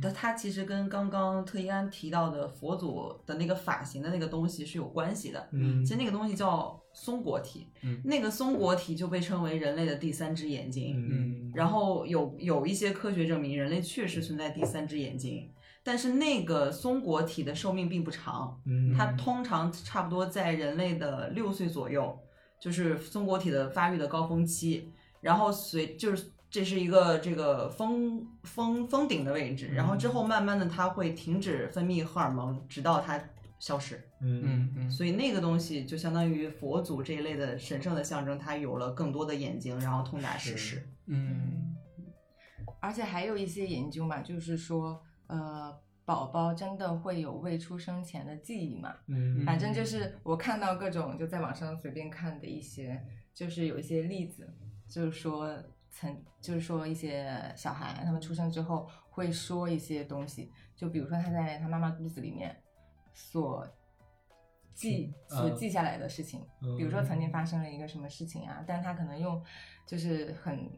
[0.00, 5.46] 它它其实跟刚刚特一安提到的佛祖的那个发型的那个东西是有关系的。
[5.52, 10.96] 嗯其实那个东西叫松果体，嗯那个松果体就被称为人类的第三只眼睛。
[10.96, 15.50] 嗯然后有有一些科学证明，人类确实存在第三只眼睛，
[15.86, 18.92] 但是那个松果体的寿命并不长，嗯。
[18.92, 22.18] 它通常差不多在人类的六岁左右，
[22.60, 33.22] 就是松果体的发育的高峰期，然后随就是这是一个这个峰峰峰顶的位置，然后之后慢慢的它会停止分泌荷尔蒙，直到它
[33.60, 33.96] 消失。
[34.20, 34.74] 嗯嗯。
[34.78, 40.88] 嗯，所以那个东西就相当于佛祖这一类的神圣的象征，它有了更多的眼睛，然后通达世事。
[41.06, 41.76] 嗯。
[42.80, 48.94] 而且还有一些研究嘛，就是说，呃，宝宝真的会有未出生前的记忆嘛？
[49.08, 54.48] 嗯反正就是我看到各种就在网上随便看的一些，就是有一些例子，
[54.88, 55.60] 就是说
[55.90, 62.56] 曾就是说一些小孩他们出生之后会说一些东西，就比如说他在他妈妈肚子里面
[63.12, 63.66] 所
[64.74, 66.40] 记嗯所记下来的事情，
[66.78, 69.42] 比如说曾经嗯发生了一个什么事情啊，但他可能用
[69.84, 70.70] 就是很。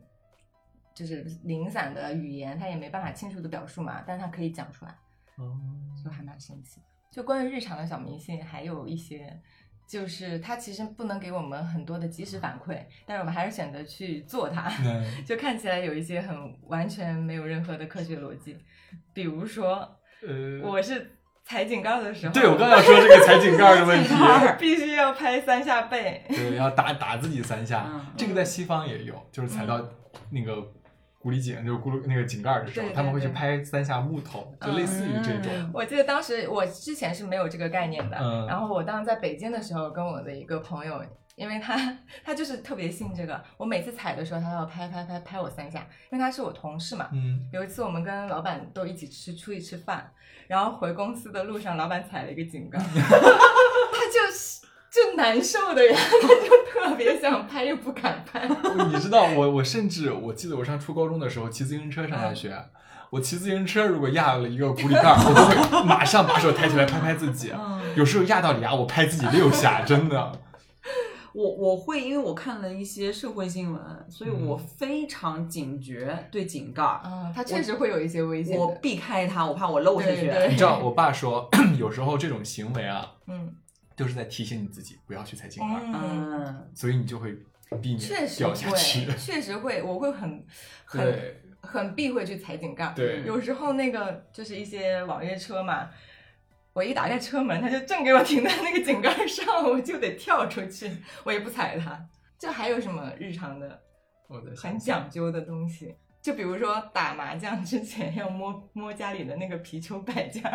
[0.98, 4.90] 就是零散的语言，他也没办法清楚的表述嘛，但他可以讲出来。
[5.36, 5.54] 哦
[6.02, 6.86] 就还蛮神奇的。
[7.12, 9.40] 就关于日常的小迷信，还有一些，
[9.86, 18.56] 就是它其实不能给我们很多的及时反馈，但是我们还是选择去做它，嗯 就看起来有一些很完全没有任何的科学逻辑。
[19.12, 19.76] 比如说，
[20.26, 24.14] 呃，我是踩井盖的时候，对我刚要说这个踩井盖的问题，
[24.58, 26.24] 必须要拍三下背。
[26.28, 29.82] 对，要打打自己三下嗯，这个在西方也有，就是踩到
[30.30, 30.60] 那个
[31.28, 35.52] 咕哩井，就是咕噜那个井盖的时候对，对他们会去拍三下木头，就类似于这种。
[35.74, 41.04] 我记得当时我之前是没有这个概念的，嗯然后我当时在北京的时候，跟我的一个朋友，
[41.36, 41.76] 因为他
[42.24, 47.10] 他就是特别信这个，我每次踩的时候，他要拍拍拍拍我三下，因为他是我同事嘛。
[47.12, 50.10] 嗯，有一次我们跟老板都一起吃出去吃饭，
[50.46, 58.48] 然后回公司的路上，老板踩了一个井盖， 他就是就难受的呀， 他就特别想拍又不敢拍。
[58.90, 62.56] 你知道我我甚至我记得我上初高中的时候骑自行车上下学。
[63.10, 65.54] 我骑自行车，如果压了一个咕哩盖儿，我都会
[65.88, 67.50] 马上把手抬起来拍拍自己。
[67.54, 70.30] 嗯，有时候压到牙，我拍自己六下，真的。
[71.32, 78.60] 我我会因为我看了一些社会新闻，所以我嗯非常警觉对井盖儿，嗯，他确实会有一些危险的。
[78.60, 80.26] 我避开它，我怕我漏下去。
[80.26, 81.48] 对对你知道，我爸说，
[81.80, 83.54] 有时候这种行为啊，嗯
[83.98, 87.32] 就是在提醒你自己不要去踩井盖儿，嗯，嗯，所以你就会
[87.82, 89.16] 避免确实掉下去会，。
[89.16, 90.46] 确实会，我会很
[90.84, 92.92] 很很避讳去踩井盖。
[92.94, 95.90] 对有时候那个就是一些网约车嘛，
[96.72, 100.88] 我一打开车门，他就正给我停在那个井盖上，我就得跳出去，
[101.24, 102.08] 我也不踩它。
[102.38, 103.82] 这还有什么日常的
[104.56, 105.96] 很讲究的东西？
[106.20, 110.42] 就比如说打麻将之前要摸摸家里的那个貔貅摆件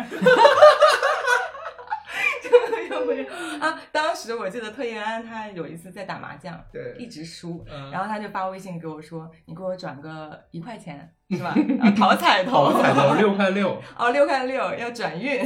[3.60, 3.80] 啊？
[3.90, 11.54] 当时我记得特延安他有一次在打麻将，对一直输，嗯然后他就发微信给我说：“你给我转个一块钱， 是吧？
[11.78, 15.42] 然后淘彩头，淘彩头六块六， 哦，六块六要转运。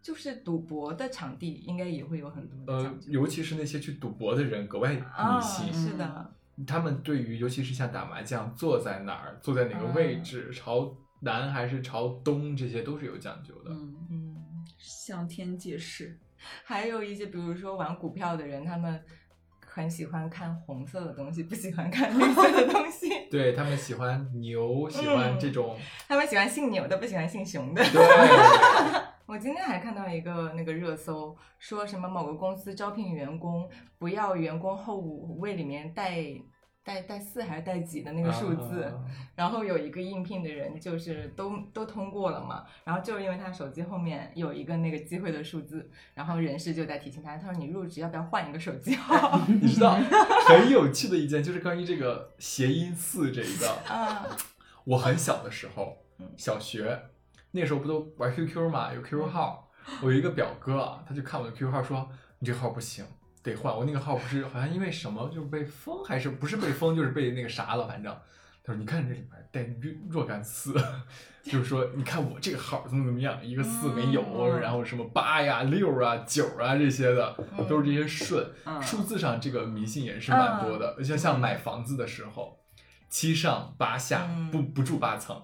[0.00, 6.32] 就是赌博的场地应该也会有很多呃讲，究尤其是那些去赌博的人格外啊，迷信，是的，
[6.66, 13.70] 他们对于尤其是像打麻将，坐在哪儿，坐在哪个位嗯置，朝南还是朝东，这些都是有讲究的。
[13.70, 14.36] 嗯，嗯，
[14.78, 16.18] 向天借势。
[16.64, 19.02] 还有一些比如说玩股票的人，他们
[19.66, 23.08] 很喜欢看红色的东西，不喜欢看绿色的东西。
[23.30, 27.84] 对他们喜欢牛，喜欢这种，他们喜欢姓牛的，不喜欢姓熊的。
[27.84, 28.02] 对，
[29.26, 36.24] 我今天还看到一个那个热搜，说什么某个公司招聘员工不要员工后五位里面带
[36.88, 38.94] 带带四还是带几的那个数字，啊
[39.34, 49.38] 然后有一个应聘的人就是都都通过了嘛，然后就是因为他手机后面有一个那个机会的数字，然后人事就在提醒他，他说你入职要不要换一个手机号？
[49.60, 49.98] 你知道
[50.48, 54.24] 很有趣的一件就是关于这个谐音四这一个，啊？
[54.84, 56.98] 我很小的时候嗯，小学
[57.50, 59.66] 那时候不都玩 QQ 嘛，有 QQ 号。
[60.02, 62.06] 我有一个表哥啊，他就看我的 QQ 号说
[62.40, 63.02] ：“你这个号不行，
[63.48, 68.14] 得换。”我那个号不是好像因为什么就是被封，还是不是被封，就是被那个啥了，反正。
[68.64, 70.74] 他说：“你看这里面带若若干四，
[71.42, 78.46] 就是说你看我这个号怎么怎么样，一个四没有，嗯然后什么八呀、六啊、九啊这些的，嗯都是这些顺。
[78.66, 82.58] 嗯数字上这个迷信也是蛮多的，像像买房子的时候，
[83.08, 85.42] 七上八下嗯不不住八层，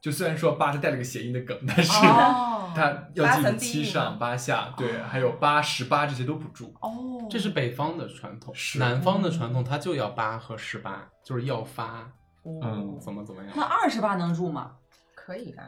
[0.00, 6.74] 就虽然说八它带了个谐音的梗，但是哦 它要八记七上嘛八下，对，还有八十八这些都不住。
[6.80, 12.12] 哦，这是北方的传统，是南方的传统它就要八和十八，就是要发，
[12.44, 13.52] 嗯怎么怎么样。
[13.56, 14.72] 那二十八能住吗？
[15.14, 15.64] 可以吧？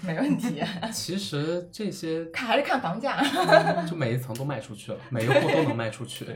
[0.00, 0.60] 没问题，
[0.92, 3.22] 其实这些 看还是看房价。
[3.86, 6.26] 就每一层都卖出去了，每一户都能卖出去。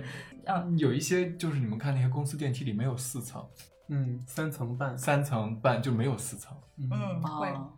[0.46, 3.44] 嗯，有一些就是你们看那些公司电梯里没有四层，
[3.90, 6.56] 嗯，三层半，三层半就没有四层。
[6.78, 7.48] 嗯，会。
[7.48, 7.72] 哦，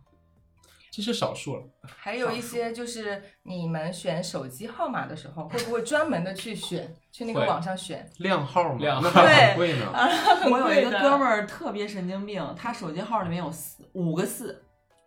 [0.90, 1.62] 这是少数了。
[1.82, 8.06] 还有一些就是你们选手机号码的时候，会不会专门的去选，去那个网上选？
[8.18, 9.90] 靓号嘛，靓号很贵呢。
[10.52, 14.62] 我有一个哥们儿特别神经病，他手机号里面有四五个四，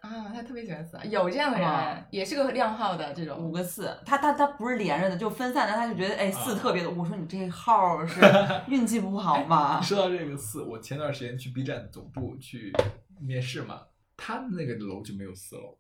[0.06, 3.54] 啊，他特别喜欢四，有这样的人，啊也是个靓号的这种五种。
[3.54, 6.92] 个四，他他他不是连着的，就分散的，他就觉得哎四啊特别多。
[6.92, 8.22] 我说你这号是
[8.68, 9.82] 运气不好吗？
[9.82, 12.72] 说到这个四，我前段时间去 B 站总部去
[13.20, 13.82] 面试嘛，
[14.16, 15.78] 他们那个楼就没有四楼。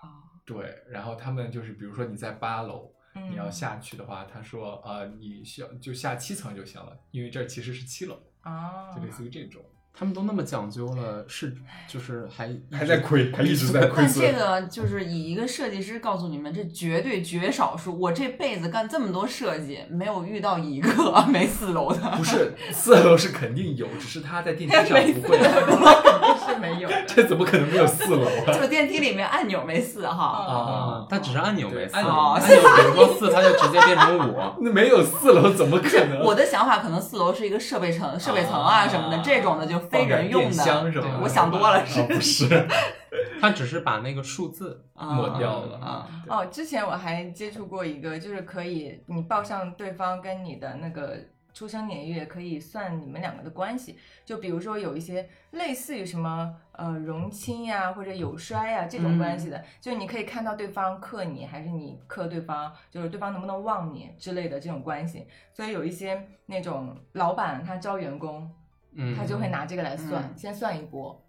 [0.00, 9.62] 啊，对，然后他们就是比如说你在八楼，嗯你要下去的话，他说呃你需要就下七层就行了，因为这儿其实是七楼，啊就类似于这种。
[9.98, 11.52] 他们都那么讲究了，是
[11.88, 14.12] 就是还还在亏，还一直在亏但。
[14.12, 17.98] 这个就是以一个设计师告诉你们，这绝对绝少数。
[17.98, 20.88] 我这辈子干这么多设计，没有遇到一个
[21.26, 21.98] 没四楼的。
[22.16, 25.36] 不是四楼是肯定有，只是他在电梯上没不会。
[26.58, 26.88] 没有。
[27.08, 28.52] 这怎么可能没有四楼啊？
[28.52, 30.24] 就是电梯里面按钮没四哈。
[30.24, 32.12] 啊，它只是按钮没四，按钮
[32.44, 34.38] 比如说四，它就直接变成五。
[34.60, 36.20] 那没有四楼怎么可能？
[36.24, 40.90] 我的想法可能四楼是一一个设备层、设备层啊什么的，这种的就非人用的。
[40.90, 42.68] 对我想多了，是不是
[43.40, 46.06] 它只是把那个数字抹掉了啊。
[46.28, 51.16] 哦，之前我还接触过一个，就是可以你报上对方跟你的那个
[51.58, 53.98] 出生年月，可以算你们两个的关系。
[54.24, 65.26] 就比如说有一些类似于什么呃荣亲呀或者有衰呀这种关系的，就你可以看到对方克你，还是你克对方，就是对方能不能旺你之类的这种关系。
[65.52, 68.48] 所以有一些那种老板他招员工，
[68.92, 71.20] 嗯，他就会拿这个来算，嗯先算一波，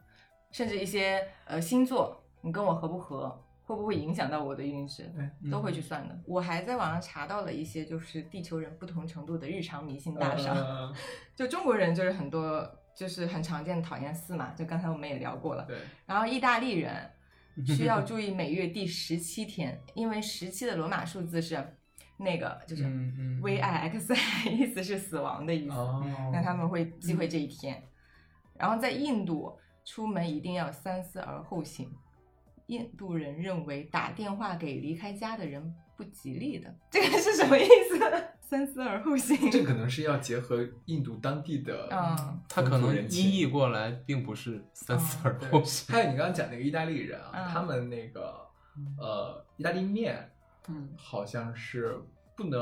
[0.52, 3.36] 甚至一些呃星座，你跟我合不合，
[3.70, 6.20] 会不会影响到我的运势，对都会去算的。
[6.26, 10.92] 我还在网上查到了一些就是地球人不同程度的日常迷信大赏，呃
[11.38, 15.66] 就中国人就是很多就是很常见的讨厌四嘛，就刚才我们也聊过了。
[15.66, 17.12] 对，然后意大利人
[17.64, 21.64] 需要注意每月第十七天，因为十七的罗马数字是
[22.18, 22.84] 那个就是
[23.44, 25.76] V I X I，意思是死亡的意思。
[25.76, 26.04] 哦，
[26.34, 27.84] 那他们会忌讳这一天。
[28.58, 29.56] 然后在印度，
[29.86, 31.94] 出门一定要三思而后行。
[32.70, 38.00] 印度人认为打电话给离开家的人不吉利的，这个是什么意思？
[38.50, 39.52] 三思而后行。
[39.52, 45.94] 这可能是要结合印度当地的嗯它可能音译过来并不是三思而后行。
[45.94, 48.36] 还有你刚刚讲那个意大利人啊，嗯他们那个
[48.98, 50.32] 呃意大利面
[50.68, 52.00] 嗯，好像是
[52.36, 52.60] 不能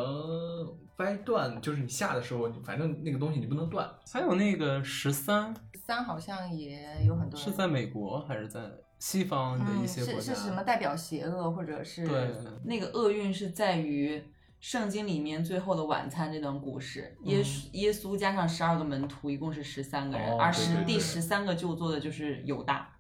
[0.97, 3.89] 掰断，就是你下的时候，你反正那个东西你不能断。
[4.11, 5.53] 还有那个十三
[5.85, 8.59] 三好像也有很多人是在美国还是在
[8.99, 10.33] 西方的一嗯些国家？
[10.33, 12.31] 是是什么代表邪恶，或者是对，
[12.63, 14.23] 那个厄运是在于
[14.59, 22.97] 圣经里面最后的晚餐这段故事，耶稣耶稣加上十二个门徒，一共是十三个人，哦而十第十三个就坐的就是犹大。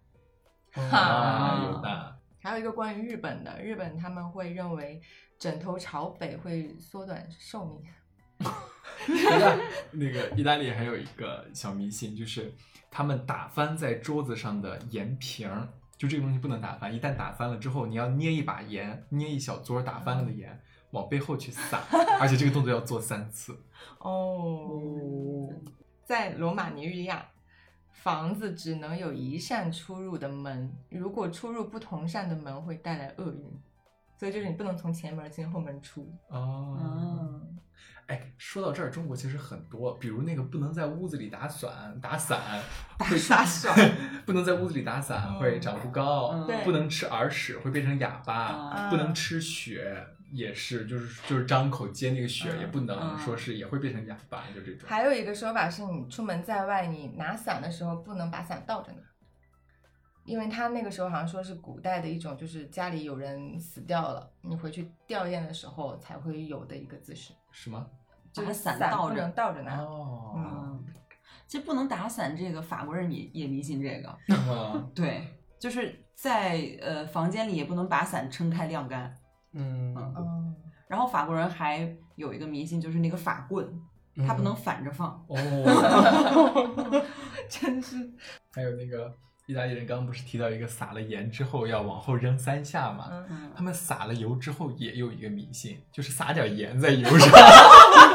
[0.71, 2.15] 哈啊，有大。
[2.39, 5.01] 还有一个关于日本的，日本他们会认为
[5.39, 7.83] 枕头朝北会缩短寿命。
[9.91, 12.53] 那个意大利还有一个小迷信，就是
[12.91, 15.67] 他们打翻在桌子上的盐瓶儿，
[15.97, 21.81] 就这个东西不能打翻，一旦打翻了之后，你要捏一把盐，捏一小撮打翻了的盐往背后去撒，
[22.19, 23.59] 而且这个动作要做三次。
[23.99, 25.49] 哦，
[26.05, 27.25] 在罗马尼日亚，
[27.91, 33.59] 房子只能有一扇出入的门，如果出入不同扇的门会带来厄运，
[34.17, 36.07] 所以就是你不能从前门进后门出。
[36.29, 37.59] 哦，嗯，
[38.07, 42.39] 哎，说到这儿，中国其实很多，比如那个不能在屋子里打伞，打伞
[42.97, 43.75] 打会打伞，
[44.25, 50.01] 不能在屋子里打伞嗯会长不高，嗯不能吃耳屎会变成哑巴，啊不能吃血
[50.31, 54.87] 也是，就是就是张口接那个血嗯也不能嗯说是也会变成哑巴，就这种。
[54.87, 58.99] 还有一个说法是你出门在外，你拿伞的时候不能把伞倒着拿，
[60.23, 67.87] 因为他那个时候好像说是古代的一种，就是家里有人死掉了，你回去吊唁的时候才会有的一个姿势，是吗？
[68.31, 69.77] 就是伞伞倒着倒着拿。
[69.81, 70.85] 哦，嗯，
[71.47, 74.15] 其实不能打伞，这个法国人也也迷信这个。
[74.29, 75.27] 嗯对，
[75.59, 79.11] 就是在呃房间里也不能把伞撑开晾干。
[79.53, 80.55] 嗯，嗯，
[80.87, 83.67] 然后法国人还有一个迷信，就是那个法棍，
[84.27, 85.09] 它不能反着放。
[85.27, 85.35] 哦，
[87.49, 87.95] 真是
[88.53, 89.11] 还有那个
[89.47, 93.07] 意大利人刚刚不是提到一个撒了盐之后要往后扔三下嘛？
[93.09, 97.29] 嗯嗯，他们撒了油之后也有一个迷信，就是撒点盐在油上。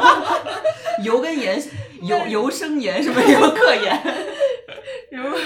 [1.03, 1.59] 油跟盐，
[2.03, 3.99] 油油生盐，什么油克盐？
[5.11, 5.41] 如果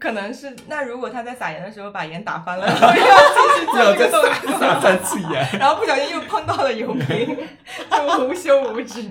[0.00, 5.46] 可能是那如果他在撒盐的时候把盐打翻了， 要继续再撒撒三次盐。
[5.58, 7.36] 然后不小心又碰到了油瓶，
[7.92, 9.02] 就无休无止。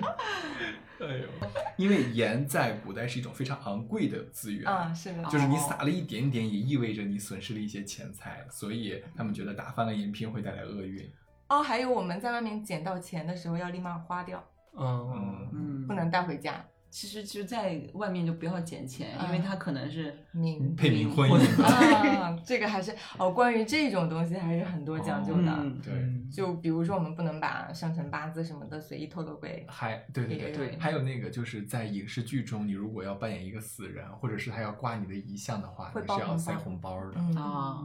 [1.00, 1.28] 哎呦，
[1.76, 11.08] 因为盐在古代是一种非常昂贵的资源，啊，是的，就是你撒了一点点，也意味着你损失了一些钱财，所以他们觉得打翻了盐瓶会带来厄运。
[11.48, 14.42] 哦，还有我们在外面捡到钱的时候要立马花掉，
[14.76, 15.86] 嗯，嗯。
[15.86, 16.64] 不能带回家。
[16.96, 21.30] 其实就在外面就不要捡钱，因为嗯它可能是冥配冥婚
[21.62, 25.52] 啊，这个还是哦，关于这种东西还是很多讲究的。
[25.58, 25.92] 嗯对，
[26.34, 37.12] 就比如说，我们不能把生辰八字什么的随意透露给还对对对对还有那个就是在影视剧中，你如果要扮演一个死人，或者是他要挂你的遗像的话，会你是要塞红包的。
[37.16, 37.82] 嗯啊，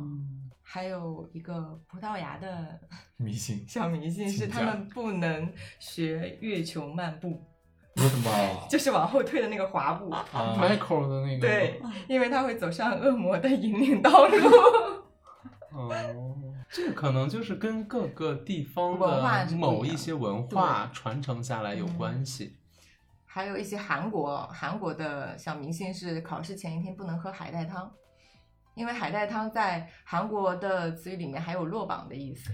[0.62, 2.80] 还有一个葡萄牙的
[3.18, 7.44] 迷信小迷信是他们不能学月球漫步，
[8.02, 8.32] 为什么？
[8.70, 10.10] 就是往后退的那个滑步。
[10.12, 14.38] 啊，Michael 的那个，对，因为他会走上恶魔的引领道路。
[15.74, 15.90] 哦，
[16.70, 22.58] 这个可能就是跟各个地方文化的某一些文化传承下来有嗯关系。
[23.26, 27.90] 还有一些韩国韩国的小明星是考试前一天不能喝海带汤，
[28.76, 32.52] 因为海带汤在韩国的词语里面还有落榜的意思。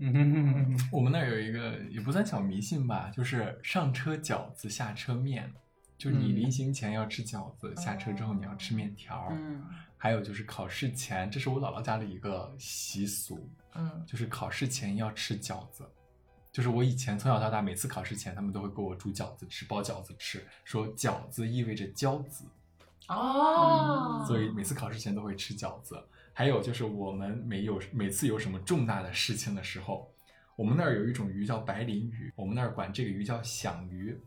[0.00, 5.52] 嗯，我们那儿有一个也不算小迷信吧，就是上车饺子下车面，
[5.98, 9.28] 就是你嗯临行前要吃饺子，下车之后你要吃面条。
[9.30, 9.62] 嗯。
[10.02, 15.86] 还有就是考试前，这是我姥姥家的一个习俗，嗯，就是考试前要吃饺子。
[16.50, 22.46] 就是我以前从小到大，每次考试前，他们都会给我煮饺子吃，包饺子吃，说饺子意味着骄子，
[23.08, 24.24] 哦。
[24.26, 26.02] 所以每次考试前都会吃饺子。
[26.40, 30.10] 还有就是我们没有每次有什么重大的事情的时候，
[30.56, 34.18] 我们那儿有一种鱼叫白鳞鱼，我们那儿管这个鱼叫响鱼，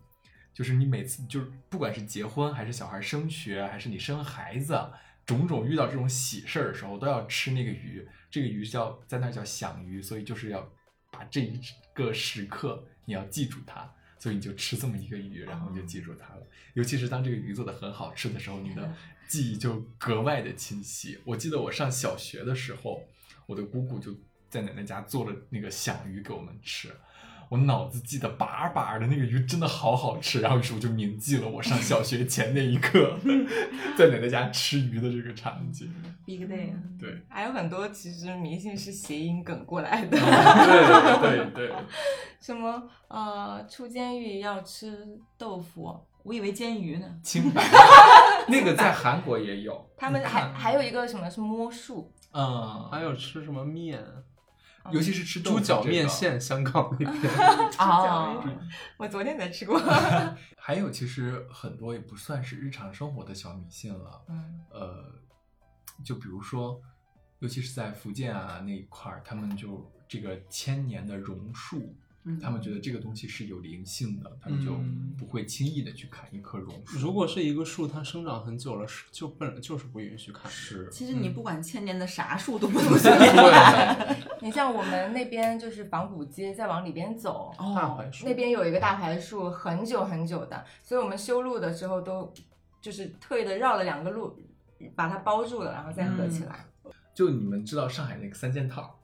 [0.54, 4.80] 就是你每次就是不管是结婚还是小孩升学，还是你生孩子，
[5.26, 8.08] 种种遇到这种喜事儿的时候，都要吃那个鱼。
[8.30, 10.72] 这个鱼叫在那儿叫响鱼，所以就是要
[11.10, 11.60] 把这一
[11.96, 13.92] 个时刻你要记住它。
[14.20, 16.48] 所以你就吃这么一个鱼，然后你就记住它了。
[16.76, 18.96] 尤其是当这个鱼做的很好吃的时候，你的
[19.34, 21.18] 记忆就格外的清晰。
[21.26, 23.02] 我记得我上小学的时候，
[23.48, 24.16] 我的姑姑就
[24.48, 26.92] 在奶奶家做了那个响鱼给我们吃，
[27.50, 30.42] 我脑子记得巴巴的，那个鱼真的好好吃。
[30.42, 33.18] 然后于是我就铭记了我上小学前那一刻
[33.98, 35.92] 在奶奶家吃鱼的这个场景。
[36.28, 36.72] ，big day。
[37.00, 41.76] 对，还有很多其实迷信是谐音梗过来的，对对对，
[42.40, 47.20] 什么呃出监狱要吃豆腐，我以为煎鱼呢。
[47.22, 47.64] 清白
[48.48, 54.04] 那个在韩国也有，他们还还有一个什么是摸树，嗯，还有吃什么面？
[54.92, 57.34] 尤其是吃猪脚这个面线，香港那边。
[57.80, 58.44] 啊，
[58.98, 59.80] 我昨天才吃过。
[60.60, 64.22] 还有，其实很多也不算是日常生活的小迷信了。
[64.28, 65.06] 嗯呃，
[66.04, 66.82] 就比如说，
[67.40, 71.96] 尤其是在福建啊那一块儿，他们就这个千年的榕树，
[72.26, 77.00] 嗯他们觉得这个东西是有灵性的，他们就嗯不会轻易的去砍一棵榕树。
[77.00, 80.50] 如果是一个树，它生长很久了，是就不就是不允许砍的。
[80.50, 84.18] 是，其实你嗯不管千年的啥树都不 能随便砍。
[84.42, 92.34] 你像我们那边就是仿古街，再往里边走，哦，大槐树那边有一个大槐树，很久很久的，所以我们修路的时候都
[92.82, 94.38] 就是特意的绕了两个路，
[94.96, 96.66] 把它包住了，然后再合起来。
[97.14, 99.00] 就你们知道上海那个三件套，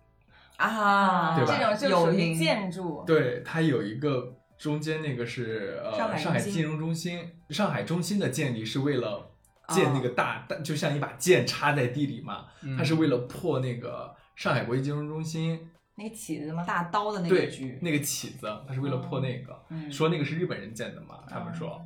[0.60, 1.74] 啊，对吧？
[1.74, 2.38] 这种就属于有名。
[2.38, 3.03] 建筑。
[3.07, 9.32] 对，它有一个中间那个是呃上海上海金融中心，上海中心的建立是为了
[9.70, 12.78] 建那个大大，就像一把剑插在地里嘛，嗯。
[12.78, 15.70] 它是为了破那个上海国际金融中心。
[15.95, 16.64] 那个起子吗？
[16.64, 19.91] 大刀的那个对，那个起子，它是为了破那个，嗯。
[19.91, 21.82] 说那个是日本人建的嘛，他们说，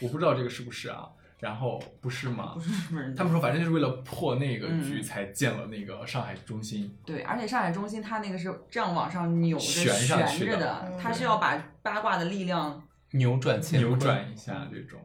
[0.00, 1.08] 我不知道这个是不是啊，
[1.38, 2.60] 然后不是吗不？
[2.60, 12.82] 是不是他们说反正就是为了破那个局嗯才建了那个上海中心，对，而且上海中心它那个是这样往上扭着悬上去的悬着的嗯，它是要把八卦的力量
[13.12, 14.98] 扭转扭转一下这种。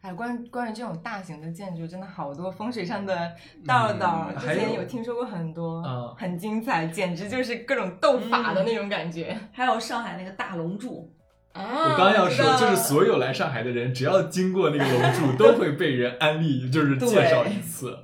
[0.00, 3.32] 哎，关关于这种大型的建筑，真的好多风水上的
[3.66, 9.34] 道道，之前有听说过很多，嗯很精彩，简直就是各种斗法的那种感觉。
[9.50, 11.10] 还有上海那个大龙柱，
[11.54, 17.96] 啊我刚要说，就是所有来上海的人，只要经过那个龙柱， 都会被人安利，就是介绍一次。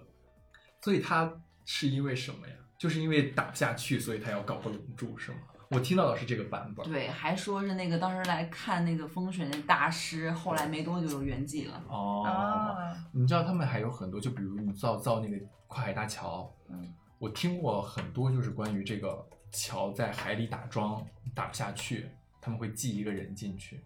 [0.81, 1.31] 所以他
[1.65, 2.55] 是因为什么呀？
[2.79, 5.39] 就是因为打不下去，所以他要搞个龙柱，是吗？
[5.71, 6.91] 我听到的是这个版本。
[6.91, 11.81] 对，还说是那个当时来看那个风水那大师，后来没多久就圆寂了。
[11.89, 15.37] 哦，啊，你知道他们还有很多，就比如你造造那个
[15.69, 21.01] 跨海大桥，嗯，我听过很多，就是关于这个桥在海里打桩
[21.35, 22.11] 打不下去，
[22.41, 23.81] 他们会寄一个人进去，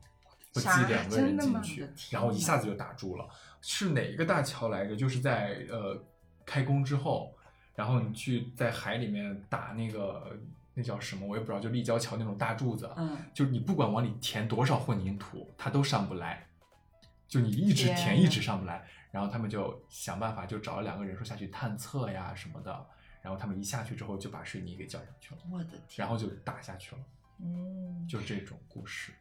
[0.53, 3.29] 会寄两个人进去然后一下子就打住了。
[3.61, 4.95] 是哪一个大桥来着？
[4.95, 6.03] 就是在呃
[6.45, 7.35] 开工之后，
[7.75, 10.39] 然后你去在海里面打那个
[10.75, 16.47] 那叫什么，我也不知道，就立交桥那种大柱子，嗯，就是你不管往里填多少混凝土，它都上不来，
[17.27, 18.87] 就你一直填一直上不来。
[19.11, 22.87] 然后他们就想办法，就找了两个人说下去探测呀什么的。
[23.23, 27.01] 然后他们一下去之后就把水泥给浇上去了，我的天，然后就打下去了，
[27.41, 29.13] 嗯，就这种故事。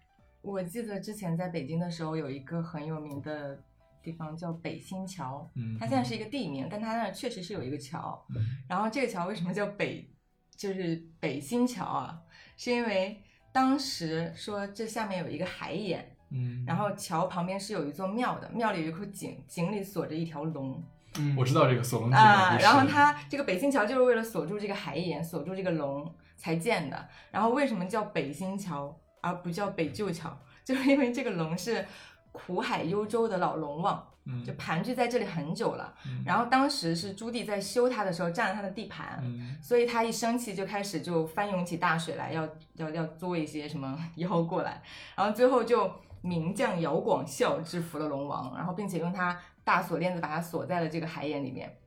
[0.41, 3.57] 我记得之前在北京的时候，有一个很有名的
[4.01, 8.21] 地方叫北新桥，嗯它现在是一个地名，但它那儿确实是有一个桥。
[8.67, 10.09] 然后这个桥为什么叫北，
[10.55, 12.19] 就是北新桥啊？
[12.57, 20.83] 是因为当时说这下面有一个海眼，嗯，然后桥旁边是有一座庙的，庙里有一口井，井里锁着一条龙
[21.19, 22.57] 嗯我知道这个锁龙井啊。
[22.59, 27.07] 然后它这个北新桥就是为了锁住这个海眼，锁住这个龙才建的。
[27.31, 30.37] 然后为什么叫北新桥而不叫北旧桥？
[30.65, 31.85] 就是因为这个龙是
[32.33, 35.93] 苦海幽州的老龙王，嗯就盘踞在这里很久了。
[36.05, 44.81] 嗯然后当时是朱棣在修它的时候占了他的地盘，嗯所以他一生气就开始就翻涌起大水来，要要要作一些什么 妖过来，
[45.15, 45.89] 然后最后就
[46.21, 51.77] 名将姚广孝制服了龙王，然后并且用他大锁链子把他锁在了这个海眼里面。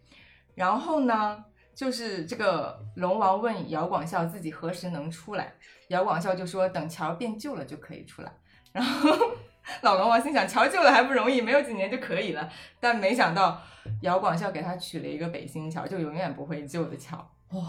[0.55, 1.45] 然后呢，
[1.77, 5.53] 就是这个龙王问姚广孝自己何时能出来，
[5.89, 8.33] 姚广孝就说等桥变旧了就可以出来。
[8.73, 9.11] 然后
[9.83, 12.51] 老龙王心想桥旧了还不容易，没有几年就可以了。
[12.81, 13.61] 但没想到
[14.01, 17.19] 姚广孝给他取了一个北新桥，就永远不会旧的桥。
[17.51, 17.63] 哇，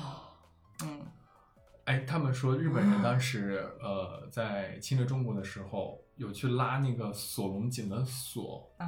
[0.84, 1.01] 嗯，
[1.86, 8.88] 哎，他们说日本人当时呃在侵略中国的时候，有去拉那个锁龙井的锁，啊，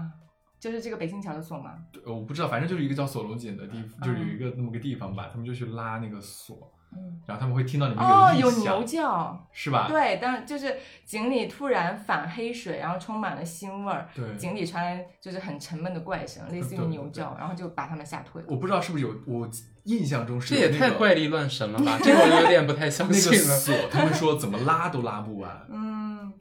[0.59, 1.75] 就是这个北新桥的锁吗？
[1.91, 9.87] 对我不知道，反正就是一个叫锁龙井的地方，就是有嗯一个那么个地方吧，他们就去拉那个锁，嗯，然后他们会听到里面哦，有，牛叫，是吧？
[9.87, 18.47] 对，但就是井里突然反黑水，然后充满了腥味儿，对井里传来就是很沉闷的怪声，类似于牛叫，然后就把他们吓退了。
[18.49, 19.49] 我不知道是不是有，我
[19.85, 21.97] 印象中是这也太怪力乱神了吧？
[22.03, 23.19] 这个我有点不太相那个。
[23.19, 26.31] 锁，他们说怎么拉都拉不完，嗯，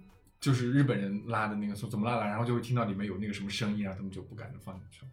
[0.41, 5.09] 就是日本人拉的那个锁怎么拉拉，然后就会听到里面有那个什么声音，然后他们就不敢就放进去了。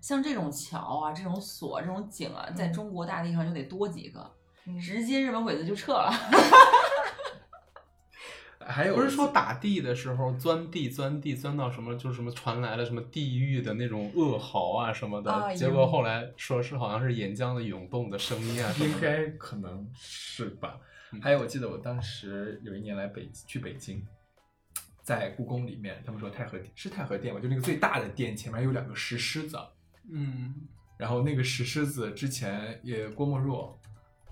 [0.00, 4.32] 像这种桥啊，这种锁，这种井啊，在嗯中国大地上就得多几个，
[4.66, 6.10] 嗯直接日本鬼子就撤了。
[8.68, 18.94] 还有不是说打地的时候钻地钻地钻到什么，就是什么传来了什么地狱的那种噩嚎啊什么的，啊结果后来说是好像是岩浆的涌动的声音啊什么的。
[18.94, 20.80] 应该可能是吧。
[21.12, 24.04] 嗯还有，我记得我当时有一年来北去北京，
[25.06, 29.56] 在故宫里面，他们说太和殿是太和殿吧，就那个最大的殿前面有两个石狮子，
[30.10, 30.52] 嗯，
[30.98, 33.78] 然后那个石狮子之前也郭沫若，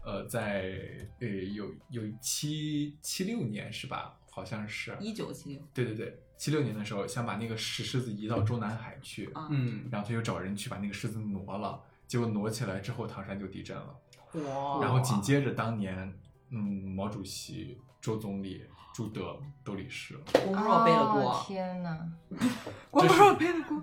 [0.05, 0.73] 呃，在
[1.21, 4.19] 呃有有七七六年是吧？
[4.33, 5.63] 好像是，一九七六。
[5.73, 13.97] 对对对，七六年的时候想把那个石狮子移到中南海去，啊，嗯，然后他就找人去把那个狮子挪了，结果挪起来之后唐山就地震了。
[14.33, 14.81] 哇。
[14.83, 16.13] 然后紧接着当年，
[16.51, 16.59] 嗯，
[16.97, 18.65] 毛主席、周总理、
[18.95, 21.99] 朱德都离世了，郭沫若背了哦锅，天哪！
[22.93, 23.77] 郭沫若背了锅，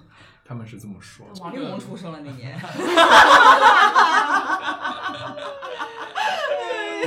[0.46, 1.28] 他们是这么说。
[1.42, 2.58] 王力宏出生了那年，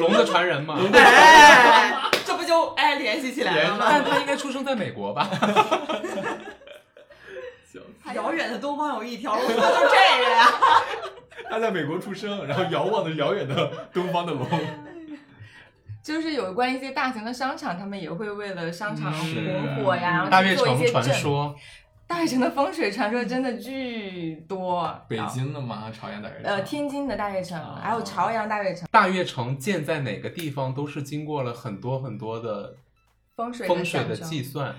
[0.00, 0.76] 龙的传人嘛。
[0.92, 3.86] 哎，这不就哎联系起来了吗？
[3.88, 5.26] 但他应该出生在美国吧？
[8.14, 10.46] 遥远的东方有一条龙，就这个呀。
[11.50, 14.46] 他在美国出生，然后遥望着遥远的东方的龙。
[16.04, 21.18] 就是有关一些大型的商场，他们也会为了商场红火呀，然后大悦去做一城传些阵。
[21.18, 21.56] 说，
[22.06, 25.00] 大悦城的风水传说真的巨多。
[25.08, 25.90] 北京的吗？
[25.90, 26.44] 朝阳大悦城。
[26.44, 32.76] 呃，天津的大悦城，哦还有朝阳大悦城，大悦城建在哪个地方都是经过了很多很多的
[33.34, 34.76] 风水风水的计算，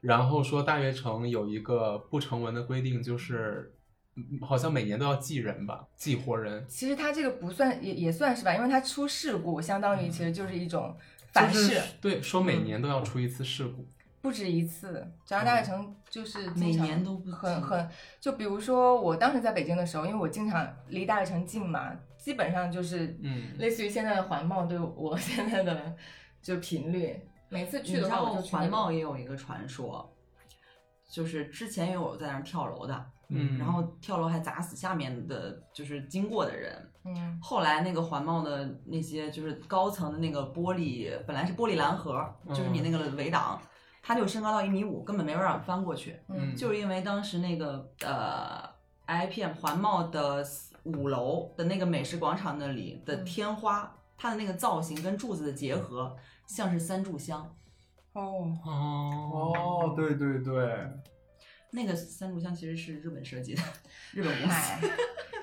[0.00, 3.73] 然后说大悦城有一个不成文的规定，就是嗯
[4.40, 6.64] 好像每年都要祭人吧，祭活人。
[6.68, 10.96] 其实他这个不算，也也算是吧，因为他出事故，相当于其实就是一种
[11.32, 13.86] 反就是，对，说每年都要出一次事故。
[14.22, 15.06] 不止一次。
[15.26, 17.86] 朝阳大悦城就是每年都不很很，
[18.20, 25.94] 就比如说我当时在北京的时候，因为我经常离大悦城近嘛，基本上就是嗯类似于现在的环贸对我 现在的
[26.40, 30.10] 就频率，每次去的话你知道环我就去那个贸也有一个传说，
[31.10, 36.90] 就是之前也有在那儿跳楼的，嗯，然后跳楼还砸死下面的就是经过的人。
[37.06, 43.60] 嗯后来那个环贸的那些就是高层的那个玻璃，本来是玻璃栏盒，就是你那个围挡，
[44.02, 46.18] 它就升高到一米五，根本没办法翻过去。
[46.28, 48.62] 嗯就是因为当时那个呃
[49.06, 50.42] IPM 环贸的
[50.84, 56.16] 五楼的那个美食广场那里的嗯天花，它的那个造型跟柱子的结合，
[56.46, 57.54] 像是三炷香。
[58.14, 60.88] 哦，哦哦，对对对，
[61.74, 63.62] 那个三炷香其实是日本设计的，
[64.12, 64.88] 日本公司，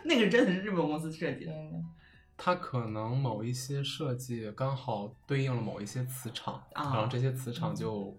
[0.06, 1.54] 那个真的是日本公司设计的。
[2.38, 8.18] 它可能某一些设计刚好对应了某一些磁场，啊然后这些磁场就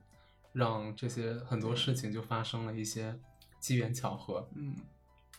[0.53, 3.19] 让这些很多事情就发生了一些
[3.59, 4.49] 机缘巧合。
[4.55, 4.77] 嗯，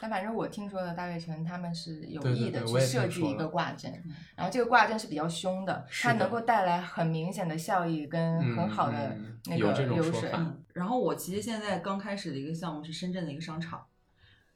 [0.04, 3.90] 但反正我听说的大悦城他们是有意的去设计一个挂针，
[4.36, 10.30] 然后这个挂针是比较凶的，的它能够带来很明显的效益跟很好的嗯那个有这种流水。
[10.74, 13.82] 然后我其实现在刚开始的一个项目是深圳的一个商场，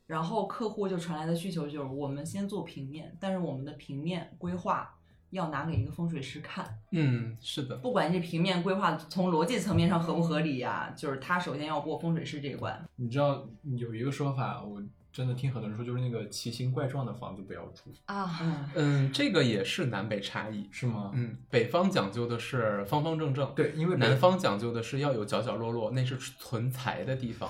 [0.05, 4.95] 然后客户就传来的需求就是我们先做平面，但是我们的平面规划
[5.29, 12.85] 要拿给一个风水师看，嗯，是的，不管这平面规划从逻辑层面上合不合理呀、就是他首先要过风水师这一关。
[12.97, 14.83] 你知道有一个说法，我
[15.17, 20.69] 真的听很多人说，就是那个奇形怪状的房子不要住，啊，嗯，嗯，这个也是南北差异。
[20.71, 21.09] 是吗？
[21.15, 27.49] 嗯，北方讲究的是方方正正，对，因为南方讲究的是要有角角落落，那是存财的地方。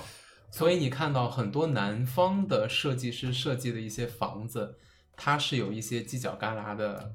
[0.49, 4.78] 所以你看到很多南方的设计师设计的一些房子，
[5.18, 7.13] 它是有一些犄角旮旯的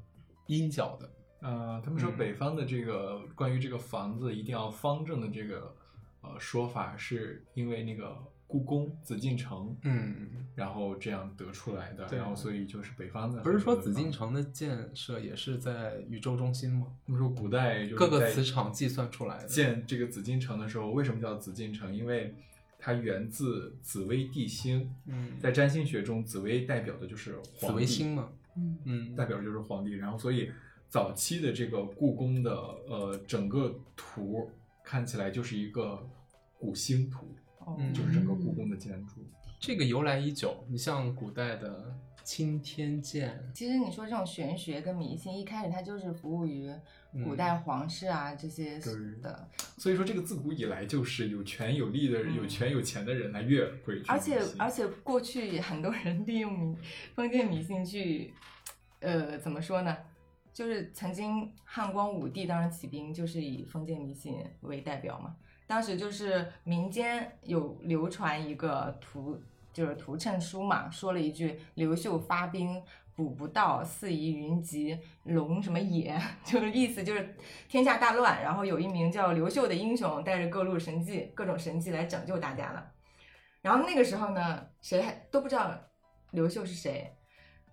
[0.48, 1.10] 阴角的。
[1.40, 5.74] 呃，他们说嗯北方的这个、关于这个房子一定要方正的这个
[6.20, 8.14] 呃说法，是因为那个
[8.52, 12.18] 故宫紫禁城，嗯，然后这样得出来的，对。
[12.18, 16.88] 然后所以就是北方的，不是说紫禁，城的建设也是在宇宙中心吗？
[17.06, 19.46] 他们说古代就是各个磁场计算出来的。
[19.46, 21.96] 建这个紫禁城的时候，为什么叫紫禁城？
[21.96, 22.34] 因为
[22.78, 27.80] 它源自紫微帝星，嗯，在占星学中，紫微代表的就是紫皇帝。
[27.80, 28.28] 微星嘛。
[28.54, 28.78] 嗯。
[28.84, 30.50] 嗯，代表的就是皇帝，然后所以
[30.90, 32.54] 早期的这个故宫的
[32.86, 34.50] 呃整个图
[34.84, 36.06] 看起来就是一个
[36.58, 37.41] 古星图，哦
[37.78, 39.24] 嗯就是整个故宫的建筑。
[39.58, 40.64] 这个由来已久。
[40.68, 41.94] 你像古代的
[42.24, 46.68] 青天剑，其实你说这种玄学跟迷信，一开始它就是服务于
[47.24, 56.76] 古代皇室啊、这些对的，所以说这个自古以来就是有权有利的人、嗯有权有钱的人，来越会去而且而且过去很多人利用迷
[57.14, 58.32] 封建迷信去，
[59.00, 59.96] 呃，怎么说呢？
[60.52, 65.36] 就是曾经汉光武帝当时起兵就是以封建迷信为代表嘛。
[65.72, 69.40] 当时就是民间有流传一个图，
[69.72, 72.82] 就是图谶书嘛，说了一句“刘秀发兵
[73.16, 76.14] 补不到，四夷云集，龙什么也”，
[76.44, 77.34] 就是意思就是
[77.70, 82.92] 天下大乱，然后有一名叫刘秀的英雄带着各路神迹、各种神迹来拯救大家了。
[83.62, 85.72] 然后那个时候呢，谁还都不知道
[86.32, 87.10] 刘秀是谁，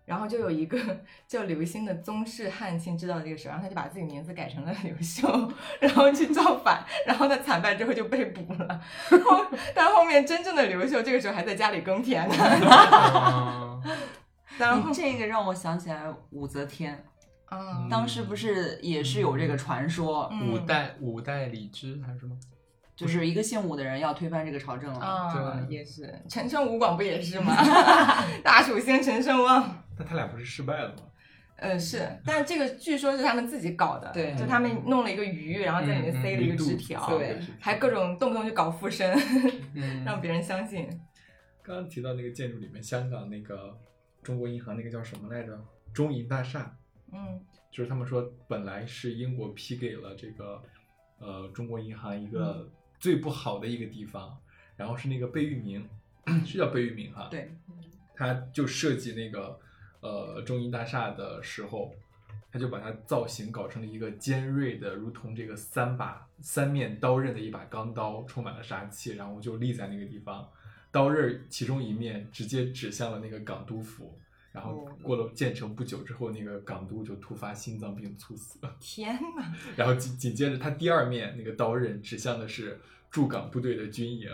[0.09, 0.79] 然后就有一个
[1.27, 8.81] 叫刘兴的宗室汉卿知道这个事儿，然后他就把自己名字改成了刘秀，然后去造反，然后他惨败之后就被捕了。
[9.07, 9.45] 后
[9.75, 12.35] 但后面真正的刘秀这个时候还在家里耕田呢。
[12.35, 13.79] 啊
[14.57, 17.05] 然后你这个让我想起来武则天，
[17.45, 22.35] 啊，当时不是也是有这个传说，嗯五代五代李治还是什么？
[22.93, 24.99] 就是一个姓武的人要推翻这个朝政了。
[24.99, 27.55] 啊，对也是陈胜吴广不也是吗？
[28.43, 29.83] 大蜀兴陈胜旺。
[29.99, 31.03] 但他俩不是失败了吗？
[31.57, 39.13] 呃，是，但是这个据说是他们自己搞的，对就他们弄了一个鱼，然后在里面塞了一个纸条，嗯嗯对还各种动不动就搞附身，
[39.75, 40.87] 嗯， 让别人相信。
[41.61, 43.77] 刚刚提到那个建筑里面，香港那个
[44.23, 45.59] 中国银行那个叫什么来着？
[45.93, 46.73] 中银大厦，
[47.11, 50.63] 嗯就是他们说本来是英国批给了这个
[51.19, 52.67] 呃中国银行一个
[52.99, 54.37] 最不好的一个地方，
[54.77, 55.85] 然后是那个贝聿铭，
[56.45, 57.51] 是叫贝聿铭哈，，对，
[58.15, 59.59] 他就设计那个
[60.01, 61.93] 呃中银大厦的时候，
[62.51, 70.49] 他就把它造型搞成了一个尖锐的，如同这个三把三面刀刃的一把钢刀，充满了杀气，然后就立在那个地方，
[70.91, 74.17] 刀刃其中一面直接指向了那个港督府。
[74.51, 78.57] 然后哦过了建成不久之后，那个港督就突发心脏病猝死。
[78.79, 82.79] 天哪， 然后紧紧接着，他第二面那个刀刃指向的是
[83.11, 84.27] 驻港部队的军营，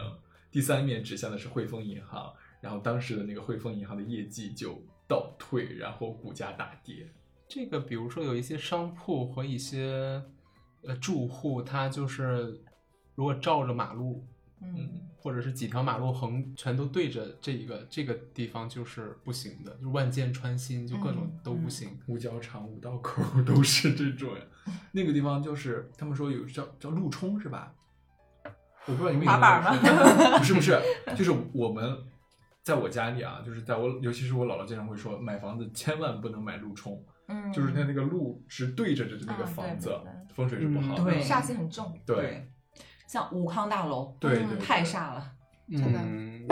[0.49, 2.31] 第三面指向的是汇丰银行。
[2.61, 7.07] 然后当时的那个汇丰银行的业绩就倒退，然后股价大跌。
[7.47, 10.21] 这个比如说有一些商铺和一些
[10.83, 12.61] 呃住户，他就是
[13.15, 14.25] 如果照着马路，
[14.61, 21.97] 嗯，或者是几条马路横全都对着这一个这个地方就是不行的，就万箭穿心，就各种嗯都不行。
[22.07, 24.41] 五角场、五道口都是这种呀。
[24.91, 27.75] 那个地方就是他们说有叫叫路冲是吧？
[28.87, 30.79] 我不知道你们有没有滑板吗不是不是，
[31.15, 31.97] 就是我们
[32.65, 39.95] 在我家里啊，就是在我尤其是我姥姥经常会说，买房子千万不能买路冲，嗯，就是它那个路是对着的那个啊房子
[40.33, 41.03] 风水是不好的。
[41.03, 41.95] 嗯对煞气很重。
[42.07, 42.51] 对
[43.05, 45.31] 像武康大楼，嗯对对，太煞了。
[45.69, 46.47] 真的嗯，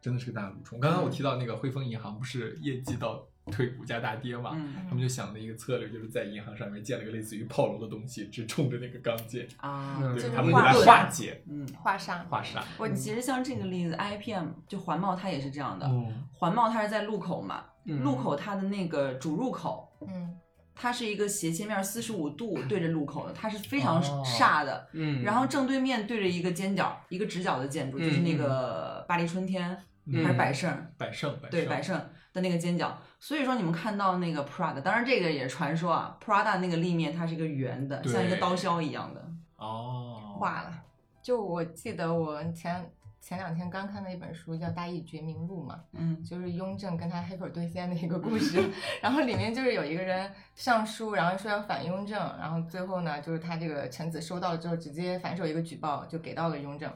[0.00, 0.80] 真的是个大路冲。
[0.80, 4.52] 刚刚我提到那个汇丰银行不是业绩倒退，股价大跌嘛？
[4.54, 12.62] 嗯他们就想的一个策略，就是在银行上面建了个类似于炮楼的东西，只冲着那个钢筋，啊，嗯就是对他们给它化化解、嗯，化煞，化煞。
[12.78, 20.38] 我其实像这个例子，IPM 就环贸它也是这样的，嗯，环贸它是在路口嘛，嗯路口它的那个主入口，嗯
[20.74, 24.88] 它是一个斜切面四十五度对着路口的，它是非常哦煞的。
[24.92, 30.92] 嗯，然后正对面对着一个尖角，一个直角的建筑，就是那嗯个巴黎春天，还是嗯百盛？
[30.96, 32.00] 百盛，百对，百胜
[32.32, 32.96] 的那个尖角。
[33.18, 39.24] 所以说你们看到那个 Prada，当然这个也传说啊，Prada 那个立面它是一个圆的，像一个刀削一样的。
[39.56, 40.82] 哦，化了。
[41.22, 42.84] 就我记得我前
[43.20, 48.60] 前两天刚看的一本书叫《大义觉明录》嘛，嗯就是雍正跟他黑口对线的一个故事。
[49.00, 56.92] 然后里面就是有一个人上书，然后说要反雍正，然后最后呢，就是他这个臣子收到之后，直接反手一个举报就给到了雍正。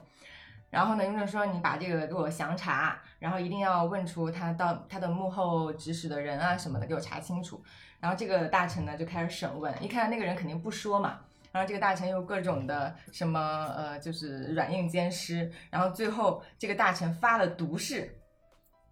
[0.71, 7.63] 然后呢，雍正说你把这个给我详查，然后一定要问出他到他的幕后指使的人啊什么的，给我查清楚。
[8.01, 13.41] 然后这个大臣呢就开始审问，一看那个人肯定不说嘛，然后这个大臣又各种的什么
[13.75, 18.19] 呃，就是软硬兼施，然后最后这个大臣发了毒誓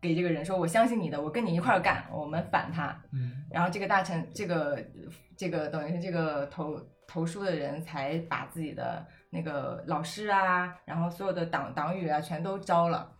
[0.00, 4.82] 给这个人说：“我相信你的，我跟你一块儿干，我们反他。”嗯，然后这个大臣，这个
[5.36, 13.10] 这个等于是这个投投书的人才把自己的那个老师啊，然后所有的党党羽啊全都招了。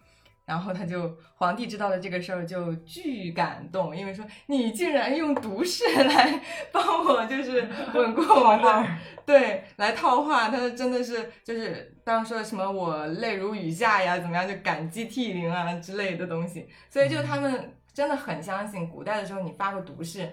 [0.47, 6.39] 然后他就皇帝知道了这个事儿就巨感动，因为说你竟然用毒誓来
[6.71, 8.87] 帮我，就是稳固我的
[9.25, 20.31] 对，来套话，他真的是就是当时说什么我泪如雨下呀，怎么样就感激涕零啊之类的东西，所以就他们真的很相信，古代的时候你发个毒誓，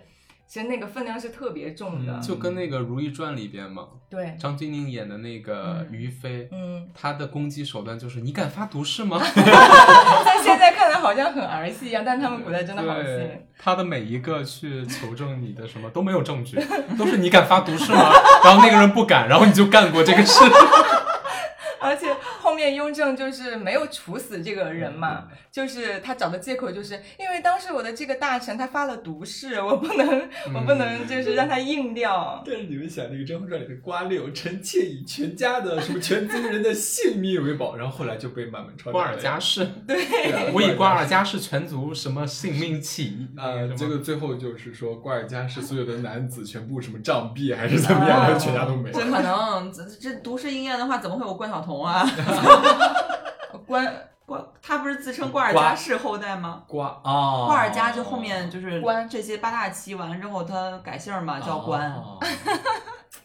[0.52, 9.18] 其实那个分量是特别重的，嗯就跟那个《如懿传》里边嘛，对，张钧甯演的那个嗯于妃，嗯，他的攻击手段就是你敢发毒誓吗？
[9.34, 13.10] 在现在看来好像很儿戏一样，但他们古代真的好戏。
[13.58, 16.60] 他的每一个去求证你的什么都没有证据，
[17.00, 18.12] 都是你敢发毒誓吗？
[18.44, 20.44] 然后那个人不敢，然后你就干过这个事。
[21.80, 32.44] 而且后面雍正就是没有处死这个人嘛，就是他找的借口就是因为当时我的这个大臣他发了毒誓，我不能，我不能就是让他硬掉。
[32.46, 40.32] 但是你们想，那个《甄嬛传》里的瓜六，臣妾以全家的什么全族人的性命为保，然后后来就被满门抄瓜尔佳氏， 对。
[40.32, 43.76] 啊我以瓜尔佳氏全族什么性命起义，呃，什么？
[43.76, 48.94] 结果最后就是说，瓜尔佳氏所有的男子全部什么杖毙还是怎么样，然后全家都没了。
[49.00, 52.04] 不可能，这这毒誓应验的话，怎么会有关晓彤啊？
[53.68, 56.64] 关关他不是自称瓜尔佳氏后代吗？
[56.68, 61.92] 瓜啊，瓜尔佳就后面就是关这些八大旗完了之后，他改姓儿嘛，叫关。
[61.94, 62.20] 哦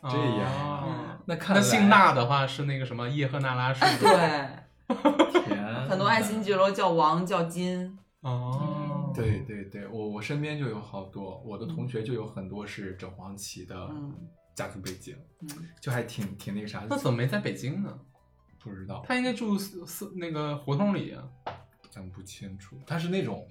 [0.02, 0.46] 这样
[0.82, 0.88] 哦
[1.24, 4.14] 那看来那姓纳的话是那个什么叶赫那拉氏对，
[5.42, 7.98] 天 很多爱新觉罗叫王叫金。
[8.20, 14.14] 哦，对对对，我我身边就有好多，我的同学就有很多是整黄旗的嗯
[14.54, 15.48] 家族背景，嗯，
[15.80, 16.86] 就还挺挺那个啥的。
[16.90, 17.92] 那怎么没在北京呢？
[18.70, 19.02] 不知道？
[19.06, 21.22] 他应该住四四那个胡同里啊。
[21.90, 22.76] 讲不清楚。
[22.86, 23.46] 他是那种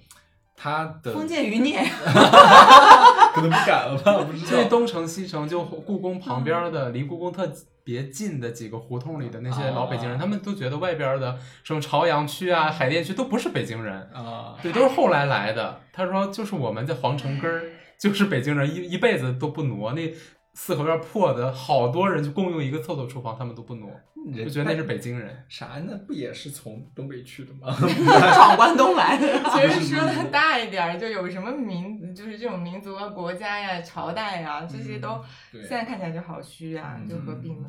[0.56, 1.82] 他的封建余孽。
[3.34, 4.24] 可能不敢了吧？
[4.24, 4.46] 不知道。
[4.46, 7.52] 最东城西城就故宫旁边的，离故宫特
[7.84, 15.80] 别近的几个胡同里的那些老北京人，啊他们都觉得外边的什么朝阳区啊、海淀区都不是北京人，啊，对，都是后来来的。
[15.92, 17.62] 他说，就是我们在皇城根儿，
[17.98, 19.92] 就是北京人，一一辈子都不挪。
[19.92, 20.14] 那
[20.58, 23.90] 四合院破的，好多人就共用一个厕所厨房，他们都不挪，
[24.34, 25.44] 人就觉得那是北京人。
[25.50, 25.78] 啥？
[25.86, 27.70] 那不也是从东北去的吗？
[27.76, 29.38] 闯关东来的。
[29.52, 37.68] 其实说的大一点儿，就有什么民，就是这种民族啊、国家呀、朝代呀，这些都对现在看起来就好虚啊，嗯就何必呢？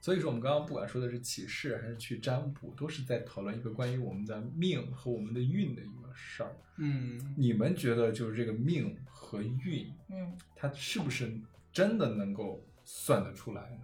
[0.00, 6.54] 所以说，我们刚刚不管说的是启示还是去占卜，都是在讨论一个关于我们的命和我们的运的一个事儿。
[6.76, 11.36] 嗯，你们觉得就是这个命和运，嗯，它是不是
[11.76, 13.82] 真的能够算得出来呢？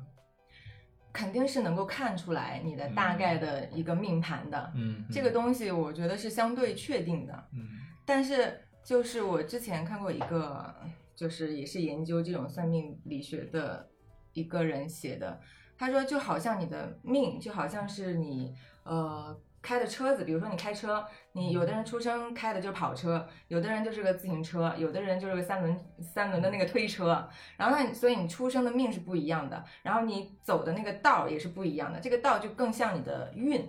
[1.12, 4.72] 肯定是能够看出来你的大概的一个命盘的。
[4.74, 7.68] 嗯这个东西我觉得是相对确定的，嗯
[8.06, 10.74] 但是就是我之前看过一个，
[11.14, 13.86] 就是也是研究这种算命理学的
[14.32, 15.38] 一个人写的，
[15.76, 21.02] 他说就好像你的命就好像是你呃开的车子，比如说你开车，
[21.32, 33.60] 你有的人出生开的就是跑车，有的人就是个自行车，有的人就是个三轮三轮的那个推车，然后那你所以你出生的命是不一样的，然后你走的那个道也是不一样的，这个道就更像你的运，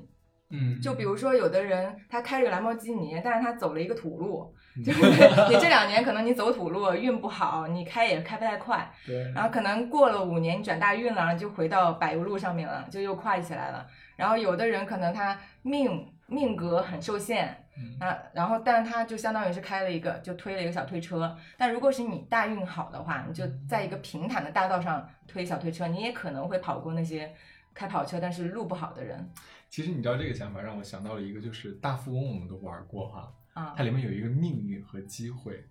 [0.49, 4.83] 嗯，就比如说，有的人他开着个兰博基尼，但是他走了一个土路，嗯。
[4.83, 5.01] 就是
[5.49, 13.85] 你这两年可能你走土路运不好，你开也开不太快，对，然后可能过了五年你转大运了，就回到柏油路上面了，就又快起来了。
[14.15, 27.33] 然后有的人可能他命命格很受限嗯啊，然后但是他就相当于是开了一个就推了一个小推车，但如果是你大运好的话，你就在一个平坦的大道上推小推车，你也可能会跑过那些
[27.73, 29.27] 开跑车但是路不好的人
[29.69, 33.83] 其实你知道这个想法让我想到了一个，就是大富翁我们都玩过哈，啊它。
[33.83, 35.65] 里面有一个命运和机会。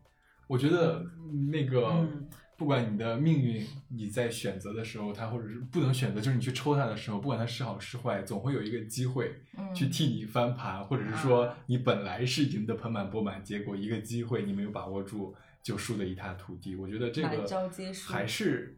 [0.48, 1.02] 我觉得
[1.52, 2.28] 那个嗯
[2.62, 16.76] 不不管你的命运，你在选择的时候，它或者是不能选择，就是你去抽它的时候，不管它是好是坏，总会有一个机会嗯去替你翻盘，或者是说你本来是赢得盆满钵满，结果一个机会你没有把握住，就输得一塌涂地。
[16.76, 17.44] 我觉得这个
[18.06, 18.76] 还是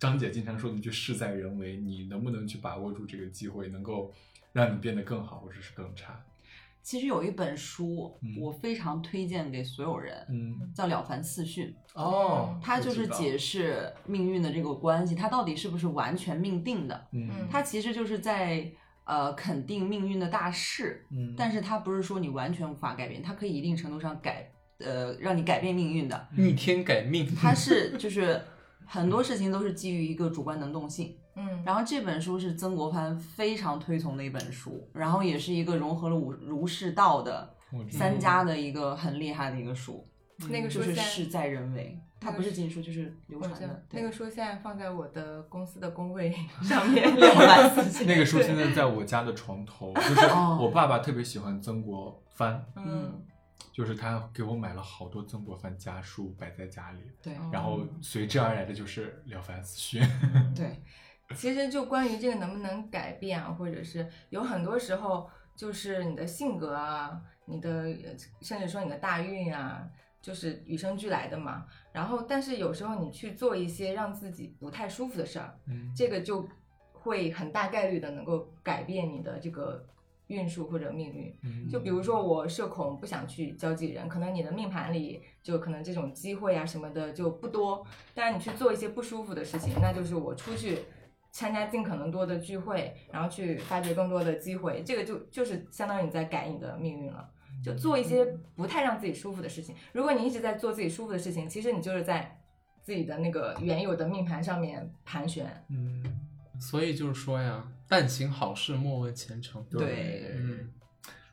[0.00, 4.12] 张姐经常说的一句“事在人为”，你能不能去把握住这个机会，能够
[4.52, 6.20] 让你变得更好，或者是更差？
[6.82, 11.66] 其实有一本书嗯，我非常推荐给所有人，嗯，叫《了凡四训》。
[12.00, 17.08] 哦，它就是解释命运的这个关系，它到底是不是完全命定的？
[17.12, 18.70] 嗯它其实就是在
[19.04, 26.28] 呃肯定命运的大势，嗯，但是它不是说你完全无法改变，它可以一定程度上改呃让你改变命运的。
[26.36, 28.40] 逆天改命，它是就是
[28.86, 31.16] 很多事情都是基于一个主观能动性。
[31.34, 37.54] 嗯，然后这本书是曾国藩非常推崇的一本书，然后也是一个融合了儒儒释道的
[37.90, 40.06] 三家的一个很厉害的一个书。
[40.48, 43.84] 那个就是书现在事在人为，它不是禁书，就是流传的。
[43.90, 47.06] 那个书现在放在我的公司的工位 上面，
[48.06, 53.22] 那个书现在在我家的床头，就是哦我爸爸特别喜欢曾国藩，嗯，
[53.70, 60.02] 就是他给我买了好多曾国藩家书摆在家里，对哦然后随之而来的就是《了凡四训》。
[60.56, 60.82] 对，
[61.36, 69.88] 其实就关于这个能不能改变啊，或者是有很多时候就是你的性格啊，你的呃甚至说你的大运啊，
[70.20, 71.66] 就是与生俱来的嘛。
[71.92, 76.46] 然后，但是有时候你去做一些让自己不太舒服的事儿，嗯这个就
[76.92, 79.86] 会很大概率的能够改变你的这个
[80.28, 81.36] 运数或者命运。
[81.42, 87.84] 嗯就比如说我社恐，不想去交际人，可能你的命盘里就可能这种机会啊什么的就不多。
[88.14, 90.78] 但是你去做一些不舒服的事情，那就是我出去
[91.32, 97.28] 参加尽可能多的聚会，然后去发掘更多的机会，这个就就是相当于你在改你的命运了。
[97.62, 98.24] 就做一些
[98.56, 99.74] 不太让自己舒服的事情。
[99.92, 102.40] 如果你一直在做自己舒服的事情，其实你就是在
[102.80, 105.44] 自己的那个原有的命盘上面盘旋。
[105.68, 106.02] 嗯，
[106.58, 109.62] 所以就是说呀，但行好事，莫问前程。
[109.70, 110.72] 对嗯，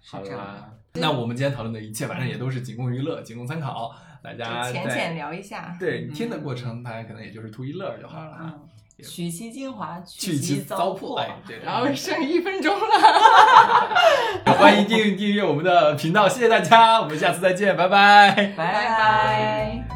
[0.04, 8.38] 好啦，那我们今天讨论的一切，反正也都是仅供娱乐，仅供参考，大家浅浅聊一下对你听的过程，大家可能也就是图一乐就好了。
[8.42, 8.68] 嗯，
[9.04, 12.86] 取其精华，去其糟糟粕，哎，对，然后剩一分钟了。
[14.58, 18.54] 欢迎订订阅我们的频道，谢谢大家，我们下次再见，拜拜。
[18.56, 19.87] 拜拜。